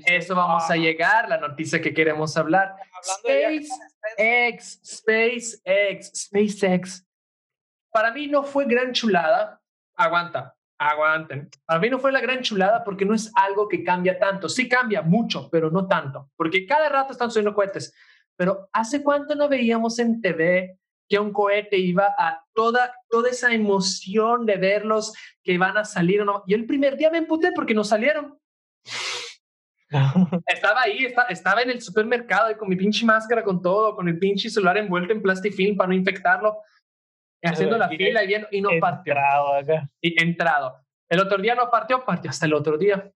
[0.06, 2.76] Eso vamos a llegar, la noticia que queremos hablar.
[3.04, 7.10] SpaceX, SpaceX, SpaceX
[7.92, 9.62] para mí no fue gran chulada.
[9.96, 11.50] Aguanta, aguanten.
[11.66, 14.48] Para mí no fue la gran chulada porque no es algo que cambia tanto.
[14.48, 16.30] Sí cambia mucho, pero no tanto.
[16.36, 17.94] Porque cada rato están subiendo cohetes.
[18.36, 20.78] Pero ¿hace cuánto no veíamos en TV
[21.10, 26.22] que un cohete iba a toda, toda esa emoción de verlos que van a salir
[26.22, 26.44] o no?
[26.48, 28.40] Y el primer día me emputé porque no salieron.
[30.48, 34.50] estaba ahí, estaba en el supermercado con mi pinche máscara, con todo, con el pinche
[34.50, 36.60] celular envuelto en plastifilm para no infectarlo
[37.48, 39.14] haciendo la fila y viendo y no partió.
[39.14, 39.90] Acá.
[40.02, 40.76] Y entrado.
[41.08, 43.12] El otro día no partió, partió hasta el otro día.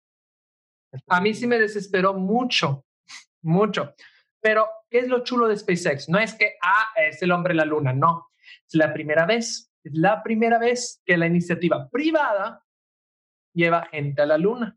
[1.08, 2.84] A mí sí me desesperó mucho,
[3.42, 3.94] mucho.
[4.40, 6.08] Pero, ¿qué es lo chulo de SpaceX?
[6.08, 8.30] No es que, ah, es el hombre de la luna, no.
[8.66, 12.64] Es la primera vez, es la primera vez que la iniciativa privada
[13.54, 14.76] lleva gente a la luna.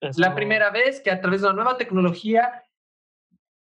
[0.00, 2.62] Es la primera vez que a través de una nueva tecnología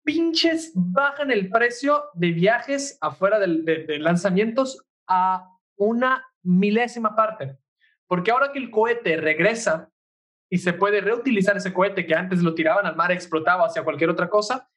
[0.04, 7.58] pinches bajan el precio de viajes afuera de, lanzamientos a una milésima parte.
[8.06, 9.90] Porque ahora que el cohete regresa
[10.50, 14.10] y se puede reutilizar ese cohete que antes lo tiraban al mar, explotaba hacia cualquier
[14.10, 14.70] otra cosa,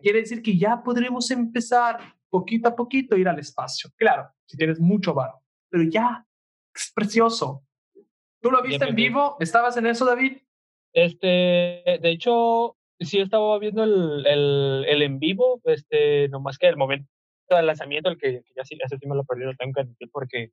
[0.00, 1.98] quiere decir que ya podremos empezar
[2.30, 3.90] poquito a poquito a ir al espacio.
[3.96, 6.24] Claro, si tienes mucho varo, pero ya
[6.74, 7.64] es precioso.
[8.40, 9.36] ¿Tú lo viste en vivo?
[9.40, 10.38] ¿Estabas en eso, David?
[10.92, 11.26] Este,
[12.00, 17.08] de hecho, sí estaba viendo el, el, en vivo, este, nomás que el momento
[17.50, 20.50] del lanzamiento, el que, ya sí, sí me lo perdí, lo tengo que admitir porque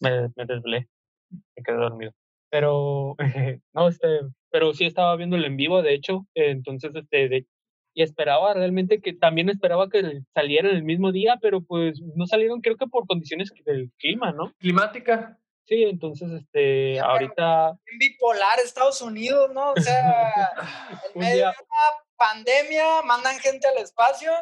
[0.00, 0.88] me, me desvelé,
[1.30, 2.12] me quedé dormido.
[2.50, 3.16] Pero,
[3.74, 4.08] no, este,
[4.50, 7.46] pero sí estaba viendo el en vivo, de hecho, entonces, este, de,
[7.94, 12.60] y esperaba realmente que, también esperaba que saliera el mismo día, pero pues no salieron,
[12.60, 14.52] creo que por condiciones del clima, ¿no?
[14.58, 15.38] Climática.
[15.64, 17.72] Sí, entonces, este, ahorita...
[17.98, 19.72] Bipolar Estados Unidos, ¿no?
[19.72, 20.32] O sea,
[21.14, 24.32] en medio de una pandemia mandan gente al espacio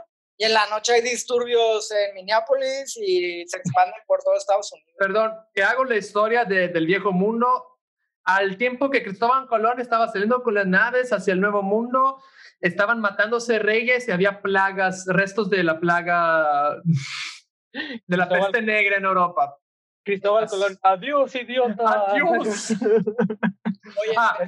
[0.40, 4.94] y en la noche hay disturbios en Minneapolis y se expanden por todo Estados Unidos.
[4.98, 7.78] Perdón, te hago la historia del viejo mundo.
[8.24, 12.22] Al tiempo que Cristóbal Colón estaba saliendo con las naves hacia el nuevo mundo,
[12.58, 16.80] estaban matándose reyes y había plagas, restos de la plaga
[17.72, 19.58] de la peste negra en Europa.
[20.02, 22.06] Cristóbal Colón, adiós, idiota.
[22.08, 22.70] Adiós.
[22.80, 24.38] Oye, ah,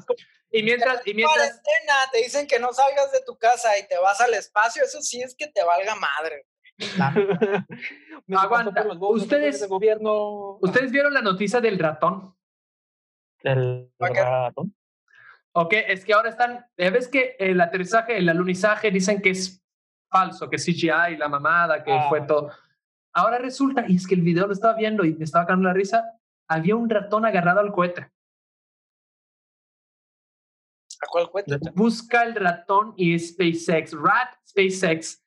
[0.51, 1.63] y mientras, y mientras
[2.13, 5.23] te dicen que no salgas de tu casa y te vas al espacio, eso sí
[5.23, 6.47] es que te valga madre.
[8.37, 8.85] Aguanta.
[9.01, 10.59] Ustedes, gobierno.
[10.61, 12.37] ¿Ustedes vieron la noticia del ratón?
[13.43, 14.75] ¿El ratón?
[15.53, 19.63] Ok, es que ahora están, ves que el aterrizaje, el alunizaje dicen que es
[20.11, 22.27] falso, que CGI, la mamada, que fue ah.
[22.27, 22.51] todo.
[23.15, 25.75] Ahora resulta, y es que el video lo estaba viendo y me estaba cagando la
[25.75, 28.11] risa, había un ratón agarrado al cohete.
[31.03, 31.59] ¿A cuál cuenta?
[31.75, 33.93] Busca el ratón y SpaceX.
[33.93, 35.23] Rat, SpaceX.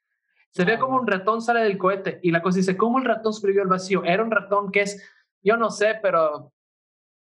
[0.52, 3.34] Se ve como un ratón sale del cohete y la cosa dice, ¿cómo el ratón
[3.34, 4.06] sobrevivió al vacío?
[4.06, 5.04] Era un ratón que es,
[5.44, 6.54] yo no sé, pero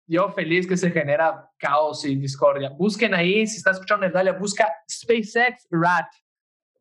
[0.07, 2.71] yo feliz que se genera caos y discordia.
[2.71, 6.11] Busquen ahí, si está escuchando Dalia, busca SpaceX Rat.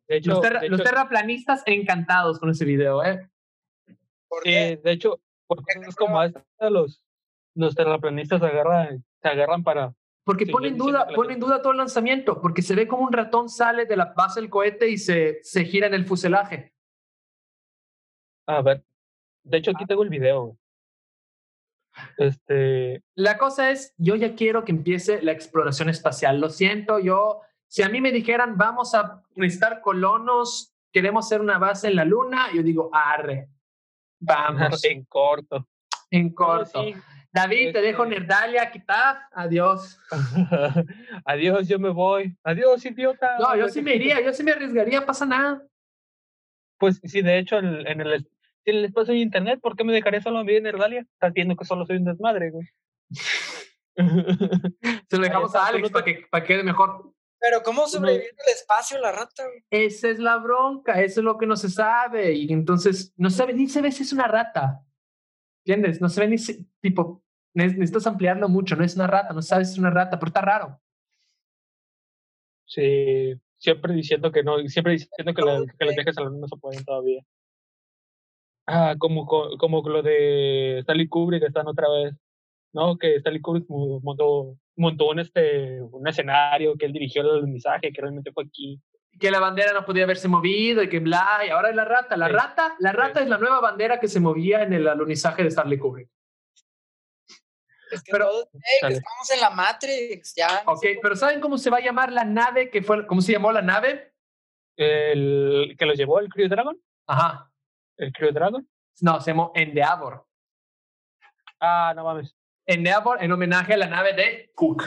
[0.07, 3.29] De hecho, los, terraplanistas encantados con ese video, ¿eh?
[4.43, 7.03] Sí, de hecho, porque es como esta, los,
[7.55, 11.79] los terraplanistas agarran, se agarran para porque pone en duda, pone en duda todo el
[11.79, 15.39] lanzamiento, porque se ve como un ratón sale de la base del cohete y se,
[15.41, 16.73] se gira en el fuselaje.
[18.45, 18.83] A ver,
[19.43, 19.87] de hecho aquí ah.
[19.87, 20.57] tengo el video.
[22.17, 23.03] Este.
[23.15, 26.39] La cosa es, yo ya quiero que empiece la exploración espacial.
[26.39, 31.57] Lo siento, yo, si a mí me dijeran, vamos a necesitar colonos, queremos hacer una
[31.57, 33.49] base en la luna, yo digo, arre,
[34.21, 34.83] vamos.
[34.85, 35.67] en corto.
[36.09, 36.85] En corto.
[37.33, 39.19] David, te dejo este Nerdalia, quitar.
[39.31, 39.99] Adiós.
[41.25, 42.35] Adiós, yo me voy.
[42.43, 43.37] Adiós, idiota.
[43.39, 45.63] No, yo sí me iría, yo sí me arriesgaría, pasa nada.
[46.77, 48.01] Pues sí, de hecho, en, el, en
[48.65, 51.01] el espacio de internet, ¿por qué me dejaría solo a mí en Nerdalia?
[51.01, 52.67] Estás viendo que solo soy un desmadre, güey.
[55.09, 57.13] Se lo dejamos a Alex para que, para que quede mejor.
[57.41, 59.43] Pero ¿cómo sobrevive el espacio la rata?
[59.71, 62.33] Esa es la bronca, eso es lo que no se sabe.
[62.33, 64.85] Y entonces, no sabe, ni se ve si es una rata.
[65.65, 65.99] ¿Entiendes?
[65.99, 66.37] No se ve ni
[66.79, 67.23] tipo,
[67.55, 70.41] necesitas ampliarlo mucho, no es una rata, no sabes si es una rata, pero está
[70.41, 70.79] raro.
[72.65, 76.57] Sí, siempre diciendo que no, siempre diciendo que, la, que dejes a los no se
[76.57, 77.23] pueden todavía.
[78.67, 82.13] Ah, como, como lo de Stanley Kubrick están otra vez,
[82.73, 82.97] ¿no?
[82.97, 88.01] Que Stanley Kubrick montó, montó un, este, un escenario que él dirigió el mensaje, que
[88.01, 88.81] realmente fue aquí
[89.19, 92.17] que la bandera no podía haberse movido y que bla, y ahora es la rata.
[92.17, 95.49] La rata, la rata es la nueva bandera que se movía en el alunizaje de
[95.49, 96.09] Stanley Kubrick.
[97.91, 100.63] Es que pero, estamos en la Matrix, ya.
[100.65, 103.51] Ok, pero ¿saben cómo se va a llamar la nave que fue, cómo se llamó
[103.51, 104.13] la nave?
[104.77, 106.81] El que lo llevó el Crew Dragon.
[107.05, 107.51] Ajá.
[107.97, 108.67] ¿El Crew Dragon?
[109.01, 110.25] No, se llamó Endeavor.
[111.59, 112.35] Ah, no mames.
[112.65, 114.83] Endeavor en homenaje a la nave de Cook.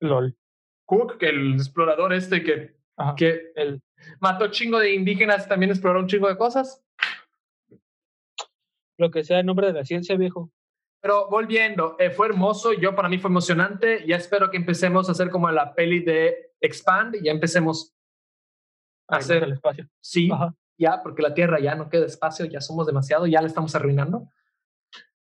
[0.00, 0.36] LOL.
[0.84, 2.76] Cook, que el explorador este que,
[3.16, 3.82] que el,
[4.20, 6.84] mató chingo de indígenas, también exploró un chingo de cosas.
[8.98, 10.50] Lo que sea el nombre de la ciencia, viejo.
[11.00, 15.12] Pero volviendo, eh, fue hermoso, yo para mí fue emocionante, ya espero que empecemos a
[15.12, 17.94] hacer como la peli de Expand y ya empecemos
[19.08, 19.88] a hacer el espacio.
[20.00, 20.30] Sí,
[20.78, 24.28] ya, porque la Tierra ya no queda espacio, ya somos demasiado, ya la estamos arruinando.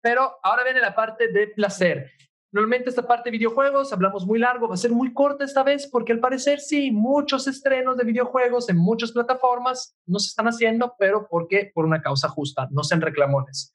[0.04, 2.12] Pero ahora viene la parte de placer.
[2.52, 5.88] Normalmente esta parte de videojuegos hablamos muy largo, va a ser muy corta esta vez
[5.88, 10.94] porque al parecer sí, muchos estrenos de videojuegos en muchas plataformas no se están haciendo,
[11.00, 11.72] pero ¿por qué?
[11.74, 13.74] Por una causa justa, no sean reclamones.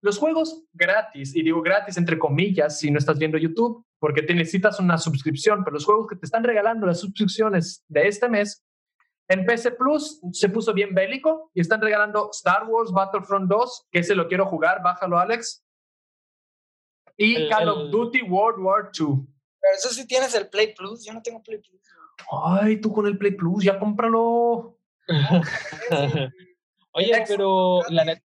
[0.00, 4.34] Los juegos gratis, y digo gratis entre comillas si no estás viendo YouTube, porque te
[4.34, 8.62] necesitas una suscripción, pero los juegos que te están regalando las suscripciones de este mes,
[9.28, 14.00] en PC Plus se puso bien bélico y están regalando Star Wars Battlefront 2, que
[14.00, 15.64] ese lo quiero jugar, bájalo Alex,
[17.16, 19.26] y Call of Duty World War II.
[19.60, 21.80] Pero eso sí tienes el Play Plus, yo no tengo Play Plus.
[22.30, 24.78] Ay, tú con el Play Plus, ya cómpralo.
[26.92, 28.22] Oye, pero la neta,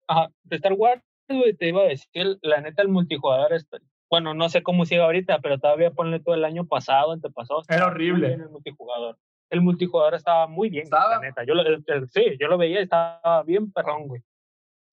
[0.45, 3.79] de Star Wars, te iba a decir, la neta, el multijugador, está,
[4.11, 7.63] bueno, no sé cómo sigue ahorita, pero todavía ponle todo el año pasado, antepasado.
[7.69, 8.35] Era horrible.
[8.35, 9.17] el multijugador.
[9.53, 11.17] El multijugador estaba muy bien, ¿Estaba?
[11.17, 11.45] la neta.
[11.45, 11.63] Yo lo,
[12.09, 14.23] sí, yo lo veía y estaba bien perrón, güey.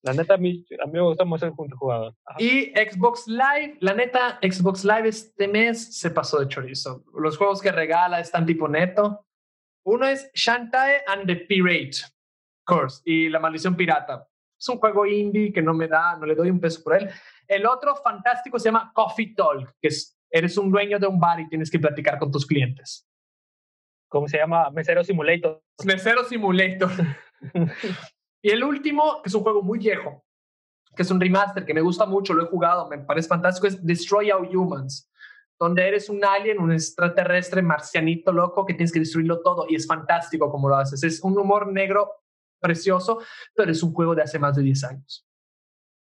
[0.01, 2.13] La neta, a mí, a mí me gusta más el jugador.
[2.37, 7.05] Y Xbox Live, la neta, Xbox Live este mes se pasó de chorizo.
[7.17, 9.25] Los juegos que regala están tipo neto.
[9.85, 11.97] Uno es Shantae and the Pirate
[12.65, 14.27] Course y La Maldición Pirata.
[14.59, 17.09] Es un juego indie que no me da, no le doy un peso por él.
[17.47, 21.39] El otro fantástico se llama Coffee Talk, que es, eres un dueño de un bar
[21.39, 23.08] y tienes que platicar con tus clientes.
[24.09, 24.69] ¿Cómo se llama?
[24.71, 25.61] Mesero Simulator.
[25.85, 26.91] Mesero Simulator.
[28.41, 30.25] y el último, que es un juego muy viejo,
[30.95, 33.85] que es un remaster que me gusta mucho, lo he jugado, me parece fantástico, es
[33.85, 35.09] Destroy All Humans,
[35.59, 39.85] donde eres un alien, un extraterrestre marcianito loco que tienes que destruirlo todo y es
[39.85, 41.03] fantástico como lo haces.
[41.03, 42.11] Es un humor negro
[42.59, 43.21] precioso,
[43.53, 45.28] pero es un juego de hace más de 10 años.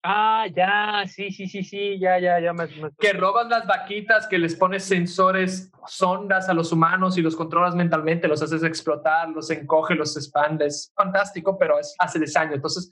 [0.03, 2.55] Ah, ya, sí, sí, sí, sí, ya, ya, ya.
[2.55, 2.67] Me,
[2.99, 7.75] Que robas las vaquitas, que les pones sensores, sondas a los humanos y los controlas
[7.75, 10.91] mentalmente, los haces explotar, los encoge, los expandes.
[10.97, 12.55] Fantástico, pero es hace 10 años.
[12.55, 12.91] Entonces,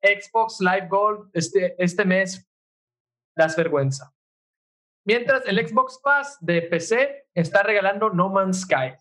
[0.00, 2.48] Xbox Live Gold este, este mes
[3.34, 4.12] das vergüenza.
[5.04, 8.94] Mientras el Xbox Pass de PC está regalando No Man's Sky.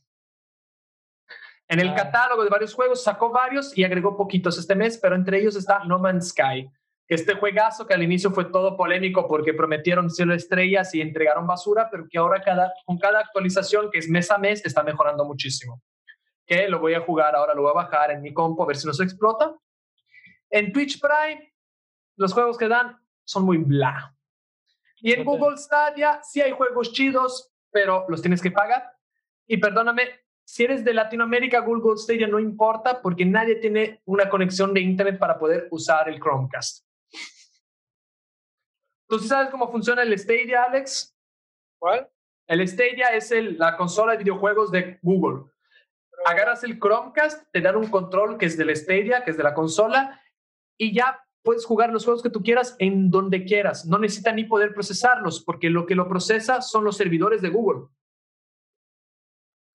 [1.68, 1.96] En el ah.
[1.96, 5.84] catálogo de varios juegos sacó varios y agregó poquitos este mes, pero entre ellos está
[5.84, 6.70] No Man's Sky.
[7.08, 11.88] Este juegazo que al inicio fue todo polémico porque prometieron cielo estrellas y entregaron basura,
[11.91, 15.82] pero que ahora cada, con cada actualización que es mes a mes está mejorando muchísimo.
[16.47, 18.76] Que lo voy a jugar ahora, lo voy a bajar en mi compo a ver
[18.76, 19.56] si no se explota.
[20.49, 21.53] En Twitch Prime,
[22.16, 24.16] los juegos que dan son muy bla.
[24.97, 28.91] Y en Google Stadia sí hay juegos chidos, pero los tienes que pagar.
[29.45, 30.10] Y perdóname,
[30.43, 35.20] si eres de Latinoamérica, Google Stadia no importa porque nadie tiene una conexión de Internet
[35.20, 36.86] para poder usar el Chromecast.
[39.08, 41.16] ¿Tú sabes cómo funciona el Stadia, Alex?
[41.80, 42.10] ¿Cuál?
[42.47, 45.51] El Stadia es el, la consola de videojuegos de Google.
[46.26, 49.53] Agarras el Chromecast, te dan un control que es del Stadia, que es de la
[49.53, 50.22] consola,
[50.78, 53.86] y ya puedes jugar los juegos que tú quieras en donde quieras.
[53.86, 57.88] No necesita ni poder procesarlos, porque lo que lo procesa son los servidores de Google.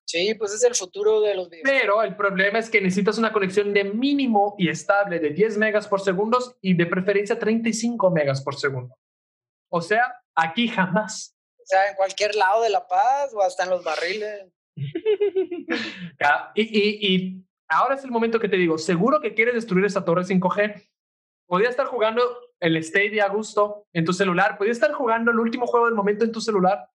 [0.05, 1.81] Sí, pues es el futuro de los videojuegos.
[1.81, 5.87] Pero el problema es que necesitas una conexión de mínimo y estable de 10 megas
[5.87, 8.97] por segundo y de preferencia 35 megas por segundo.
[9.71, 11.35] O sea, aquí jamás.
[11.57, 14.47] O sea, en cualquier lado de La Paz o hasta en los barriles.
[14.75, 20.03] y, y, y, ahora es el momento que te digo, seguro que quieres destruir esa
[20.03, 20.89] torre 5G.
[21.47, 22.21] Podría estar jugando
[22.59, 24.57] el Stadia a gusto en tu celular.
[24.57, 26.89] Podría estar jugando el último juego del momento en tu celular.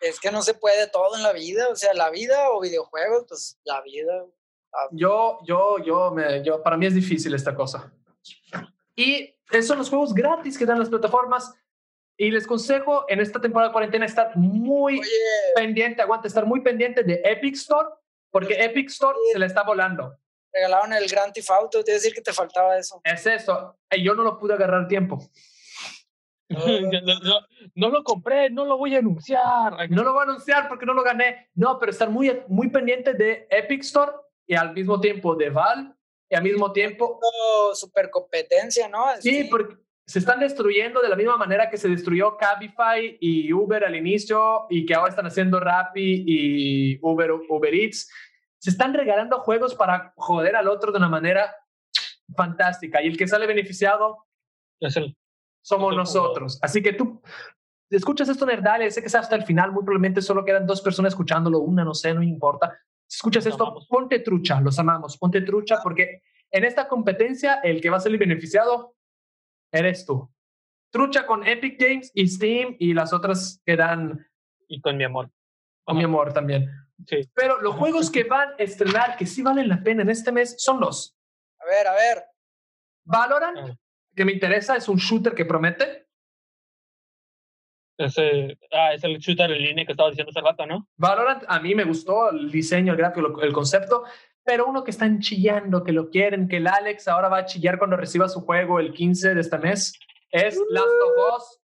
[0.00, 1.68] Es que no se puede todo en la vida.
[1.68, 4.24] O sea, la vida o videojuegos, pues la vida.
[4.92, 7.92] Yo, yo, yo, me, yo, para mí es difícil esta cosa.
[8.96, 11.54] Y esos son los juegos gratis que dan las plataformas.
[12.20, 15.00] Y les consejo en esta temporada de cuarentena estar muy
[15.54, 17.88] pendiente, aguanta, estar muy pendiente de Epic Store,
[18.30, 20.18] porque Epic Store se le está volando.
[20.52, 23.00] Regalaron el Grand Theft Auto, te decir que te faltaba eso.
[23.04, 25.18] Es eso, y yo no lo pude agarrar tiempo.
[27.74, 29.88] no, lo compré, no lo voy a anunciar.
[29.88, 31.48] No lo voy a anunciar porque no lo gané.
[31.54, 34.12] No, pero estar muy, muy pendiente de Epic Store
[34.46, 35.96] y al mismo tiempo de Val
[36.28, 37.18] y al mismo tiempo...
[37.72, 39.06] Super competencia, ¿no?
[39.20, 39.76] Sí, porque
[40.10, 44.66] se están destruyendo de la misma manera que se destruyó Cabify y Uber al inicio
[44.68, 48.10] y que ahora están haciendo Rappi y Uber, Uber Eats.
[48.58, 51.54] Se están regalando juegos para joder al otro de una manera
[52.34, 54.26] fantástica y el que sale beneficiado
[55.62, 56.58] somos nosotros.
[56.60, 57.22] Así que tú
[57.88, 61.12] escuchas esto, Nerdale, sé que es hasta el final, muy probablemente solo quedan dos personas
[61.12, 62.76] escuchándolo, una, no sé, no importa.
[63.06, 67.90] Si escuchas esto, ponte trucha, los amamos, ponte trucha porque en esta competencia el que
[67.90, 68.96] va a salir beneficiado
[69.72, 70.30] eres tú.
[70.90, 74.26] Trucha con Epic Games y Steam y las otras que dan.
[74.68, 75.30] Y con mi amor.
[75.84, 76.70] Con mi amor también.
[77.06, 77.28] Sí.
[77.34, 80.56] Pero los juegos que van a estrenar, que sí valen la pena en este mes,
[80.58, 81.16] son los.
[81.58, 82.24] A ver, a ver.
[83.04, 83.76] Valorant, ah.
[84.14, 86.06] que me interesa, es un shooter que promete.
[87.96, 90.88] Ese, ah, es el shooter en línea que estaba diciendo hace rato, ¿no?
[90.96, 94.04] Valorant, a mí me gustó el diseño, el gráfico, el concepto
[94.44, 97.78] pero uno que están chillando, que lo quieren, que el Alex ahora va a chillar
[97.78, 99.92] cuando reciba su juego el 15 de este mes,
[100.30, 101.60] es Last of Us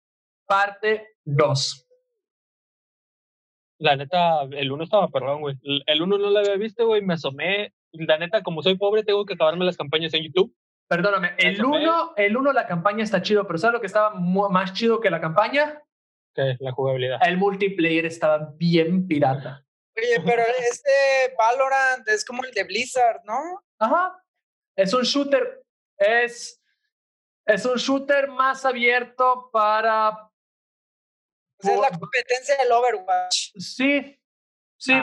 [0.46, 1.88] parte 2.
[3.80, 5.56] La neta, el 1 estaba perdón, güey.
[5.86, 7.74] El 1 no lo había visto, güey, me asomé.
[7.92, 10.56] La neta, como soy pobre, tengo que acabarme las campañas en YouTube.
[10.88, 14.74] Perdóname, el 1, el 1 la campaña está chido, pero ¿sabes lo que estaba más
[14.74, 15.82] chido que la campaña?
[16.36, 16.56] ¿Qué?
[16.60, 17.20] La jugabilidad.
[17.26, 19.66] El multiplayer estaba bien pirata.
[19.96, 23.64] Oye, pero este Valorant es como el de Blizzard, ¿no?
[23.80, 24.24] Ajá.
[24.76, 25.64] Es un shooter.
[25.98, 26.62] Es,
[27.46, 30.30] es un shooter más abierto para.
[31.60, 33.52] Pues es la competencia del Overwatch.
[33.58, 34.20] Sí.
[34.78, 34.94] Sí.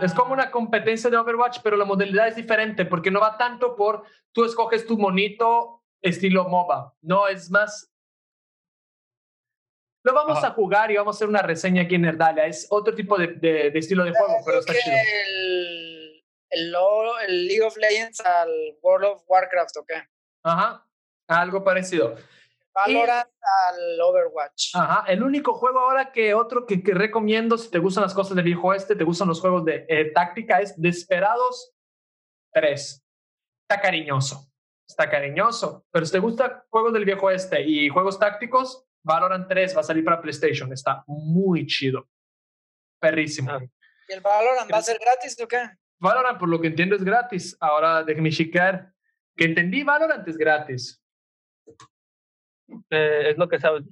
[0.00, 3.76] Es como una competencia de Overwatch, pero la modalidad es diferente porque no va tanto
[3.76, 6.96] por tú escoges tu monito estilo MOBA.
[7.02, 7.91] No, es más
[10.04, 12.46] lo vamos a jugar y vamos a hacer una reseña aquí en Nerdalia.
[12.46, 14.96] Es otro tipo de, de, estilo de juego, pero está chido.
[14.96, 16.74] El, el,
[17.28, 18.50] el, League of Legends al
[18.82, 20.02] World of Warcraft, ¿o qué?
[20.42, 20.86] Ajá,
[21.28, 22.16] algo parecido.
[22.74, 23.28] Valorant
[23.68, 24.74] al Overwatch.
[24.74, 28.34] Ajá, el único juego ahora que otro que, que, recomiendo si te gustan las cosas
[28.34, 31.74] del viejo este, te gustan los juegos de eh, táctica es Desperados
[32.54, 33.04] 3.
[33.68, 34.50] Está cariñoso,
[34.88, 39.76] está cariñoso, pero si te gustan juegos del viejo este y juegos tácticos, Valorant 3
[39.76, 42.08] va a salir para PlayStation, está muy chido.
[43.00, 43.50] Perrísimo.
[44.08, 45.70] ¿Y el Valorant va a ser gratis o qué?
[45.98, 47.56] Valorant, por lo que entiendo, es gratis.
[47.60, 48.92] Ahora déjeme checar.
[49.36, 51.02] Que entendí, Valorant es gratis.
[52.90, 53.84] Eh, es lo que sabes.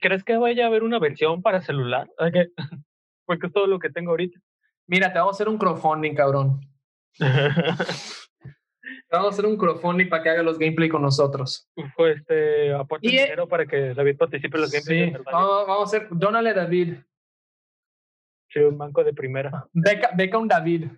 [0.00, 2.08] ¿Crees que vaya a haber una versión para celular?
[3.26, 4.38] Porque es todo lo que tengo ahorita.
[4.86, 6.60] Mira, te vamos a hacer un crowdfunding, cabrón.
[9.10, 11.68] vamos a hacer un crowdfunding para que haga los gameplay con nosotros.
[11.96, 15.10] Pues este, aporte dinero para que David participe en los gameplay.
[15.10, 16.96] Sí, vamos, vamos, a hacer, dónale David.
[18.48, 19.66] Sí, un banco de primera.
[19.72, 20.88] Beca, beca un David.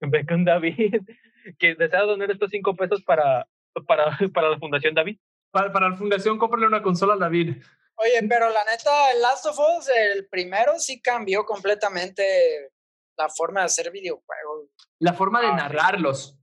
[0.00, 1.00] Beca un David.
[1.58, 3.48] Que desea donar estos cinco pesos para,
[3.86, 5.18] para, para la Fundación David.
[5.50, 7.56] Para, para la fundación, cómprale una consola a David.
[7.96, 12.72] Oye, pero la neta, el Last of Us, el primero sí cambió completamente
[13.16, 14.68] la forma de hacer videojuegos.
[14.98, 16.38] La forma de ah, narrarlos.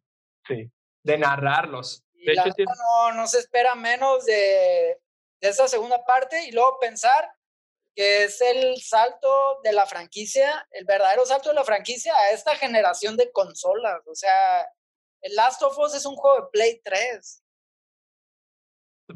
[0.47, 0.71] Sí.
[1.03, 2.03] De narrarlos.
[2.13, 4.99] de hecho, no, no se espera menos de,
[5.39, 7.29] de esa segunda parte y luego pensar
[7.95, 12.55] que es el salto de la franquicia, el verdadero salto de la franquicia a esta
[12.55, 14.05] generación de consolas.
[14.05, 14.61] O sea,
[15.21, 17.43] el Last of Us es un juego de Play 3.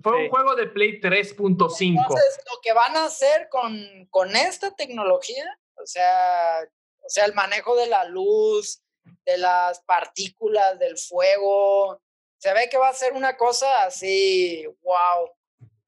[0.01, 2.01] Fue un juego de Play 3.5.
[2.01, 6.61] Entonces, lo que van a hacer con, con esta tecnología, o sea,
[7.03, 8.81] o sea, el manejo de la luz,
[9.25, 12.01] de las partículas, del fuego,
[12.37, 15.29] se ve que va a ser una cosa así, wow.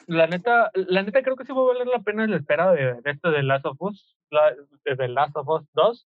[0.05, 3.01] La neta, la neta creo que sí va a valer la pena la espera de,
[3.01, 4.15] de este de Last of Us,
[4.83, 6.07] de Last of Us 2.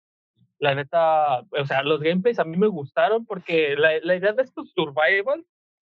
[0.60, 4.44] La neta, o sea, los gameplays a mí me gustaron porque la, la idea de
[4.44, 5.46] estos survival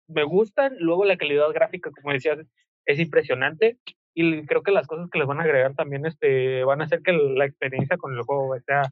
[0.09, 0.77] me gustan.
[0.79, 2.39] Luego la calidad gráfica, como decías,
[2.87, 3.79] es impresionante.
[4.15, 7.03] Y creo que las cosas que les van a agregar también este, van a hacer
[7.03, 8.83] que la experiencia con el juego sea...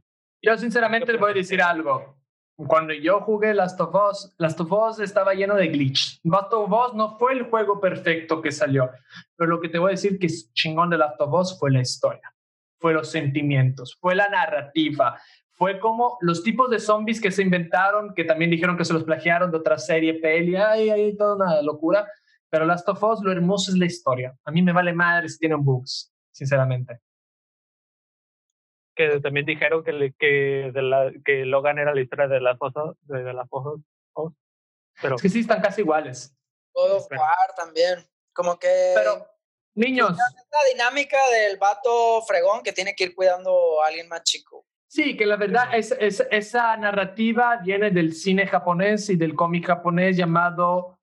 [0.42, 2.16] Yo sinceramente les voy a decir algo.
[2.56, 6.20] Cuando yo jugué Last of Us, Last of Us estaba lleno de glitch.
[6.24, 8.90] Last of Us no fue el juego perfecto que salió,
[9.36, 11.70] pero lo que te voy a decir que es chingón de Last of Us fue
[11.70, 12.34] la historia,
[12.80, 15.20] fue los sentimientos, fue la narrativa,
[15.52, 19.04] fue como los tipos de zombies que se inventaron, que también dijeron que se los
[19.04, 22.06] plagiaron de otra serie, peli, ay, ay, toda una locura.
[22.48, 24.34] Pero Last of Us, lo hermoso es la historia.
[24.44, 27.00] A mí me vale madre si tienen bugs, sinceramente.
[28.96, 32.96] Que también dijeron que, que, de la, que Logan era la historia de las fotos,
[33.02, 33.80] de, de las fotos.
[35.02, 36.34] Pero, es que sí están casi iguales.
[36.72, 37.98] Todo jugar también.
[38.32, 38.92] Como que.
[38.94, 39.26] Pero,
[39.74, 40.16] niños.
[40.16, 44.66] La dinámica del vato fregón que tiene que ir cuidando a alguien más chico.
[44.88, 45.92] Sí, que la verdad es,
[46.30, 50.98] esa narrativa viene del cine japonés y del cómic japonés llamado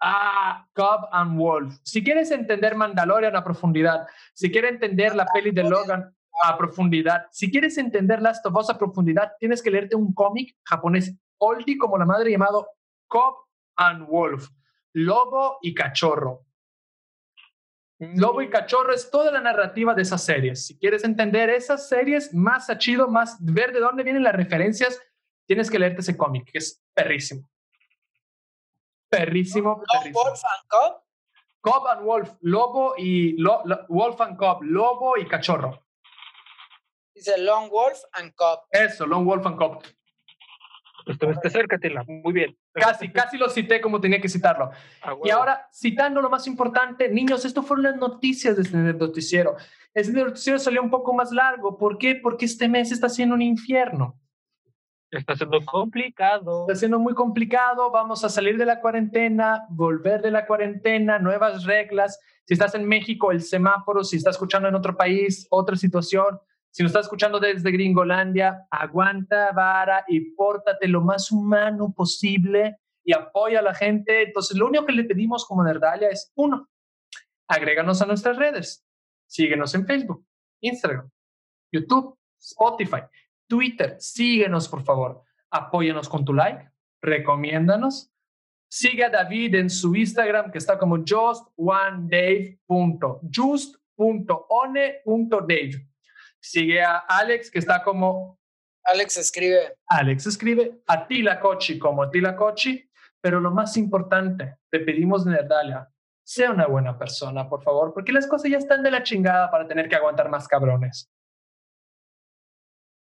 [0.00, 1.74] ah, Cub and Wolf.
[1.82, 7.26] Si quieres entender Mandalorian a profundidad, si quieres entender la peli de Logan a profundidad,
[7.30, 11.78] si quieres entender Last of Us a profundidad, tienes que leerte un cómic japonés oldie
[11.78, 12.68] como la madre llamado
[13.08, 13.36] Cub
[13.76, 14.48] and Wolf,
[14.92, 16.44] Lobo y Cachorro.
[17.98, 20.66] Lobo y Cachorro es toda la narrativa de esas series.
[20.66, 25.00] Si quieres entender esas series más a chido, más ver de dónde vienen las referencias,
[25.46, 27.48] tienes que leerte ese cómic, que es perrísimo.
[29.08, 29.82] Perrísimo.
[29.90, 30.24] perrísimo.
[30.24, 31.06] Wolf and Cub?
[31.62, 33.36] Cub and Wolf, Lobo y
[33.88, 35.85] Wolf and Cub, Lobo y Cachorro.
[37.16, 38.60] Dice Long Wolf and Cub.
[38.70, 39.82] Eso, Long Wolf and Cub.
[41.06, 42.04] Estuviste cerca, Tila.
[42.06, 42.58] Muy bien.
[42.74, 44.70] Casi, casi lo cité como tenía que citarlo.
[45.02, 49.56] Ah, y ahora, citando lo más importante, niños, esto fueron las noticias de este noticiero.
[49.94, 51.78] Este noticiero salió un poco más largo.
[51.78, 52.16] ¿Por qué?
[52.16, 54.20] Porque este mes está siendo un infierno.
[55.10, 56.66] Está siendo complicado.
[56.68, 57.90] Está siendo muy complicado.
[57.90, 62.20] Vamos a salir de la cuarentena, volver de la cuarentena, nuevas reglas.
[62.44, 64.04] Si estás en México, el semáforo.
[64.04, 66.40] Si estás escuchando en otro país, otra situación.
[66.76, 73.14] Si nos estás escuchando desde Gringolandia, aguanta vara y pórtate lo más humano posible y
[73.14, 74.24] apoya a la gente.
[74.24, 76.68] Entonces, lo único que le pedimos como Nerdalia es, uno,
[77.48, 78.86] agréganos a nuestras redes.
[79.26, 80.26] Síguenos en Facebook,
[80.60, 81.08] Instagram,
[81.72, 83.04] YouTube, Spotify,
[83.48, 83.96] Twitter.
[83.98, 85.22] Síguenos, por favor.
[85.50, 86.70] Apóyanos con tu like,
[87.00, 88.12] recomiéndanos.
[88.70, 92.60] Sigue a David en su Instagram, que está como justonedave.
[96.48, 98.38] Sigue a Alex, que está como...
[98.84, 99.76] Alex escribe.
[99.88, 102.88] Alex escribe a Tila Cochi como Tila Cochi,
[103.20, 105.88] pero lo más importante, te pedimos, Nerdalia,
[106.24, 109.66] sea una buena persona, por favor, porque las cosas ya están de la chingada para
[109.66, 111.10] tener que aguantar más cabrones.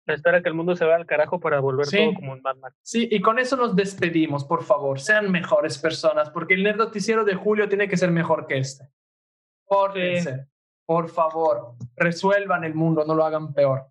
[0.08, 3.10] Espera que el mundo se vaya al carajo para volver todo como un Mad Sí,
[3.12, 5.02] y con eso nos despedimos, por favor.
[5.02, 8.90] Sean mejores personas, porque el Nerd Noticiero de Julio tiene que ser mejor que este.
[9.66, 10.48] Pórtense.
[10.86, 13.88] Por favor, resuelvan el mundo, no lo hagan peor.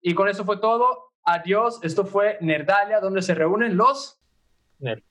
[0.00, 1.12] Y con eso fue todo.
[1.24, 1.80] Adiós.
[1.82, 4.18] Esto fue Nerdalia, donde se reúnen los.
[4.78, 5.02] Nerd.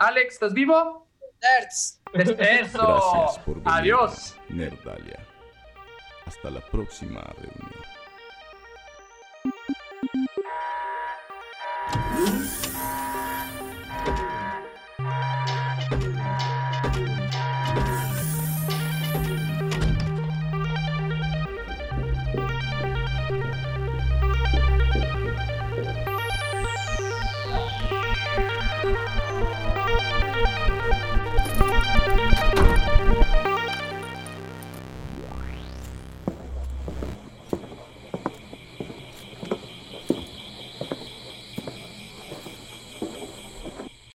[0.00, 1.08] Alex, ¿estás vivo?
[1.42, 2.02] Nerds.
[2.14, 2.34] Eso.
[2.34, 4.36] Gracias por venir, Adiós.
[4.48, 5.26] Nerdalia.
[6.24, 7.70] Hasta la próxima reunión.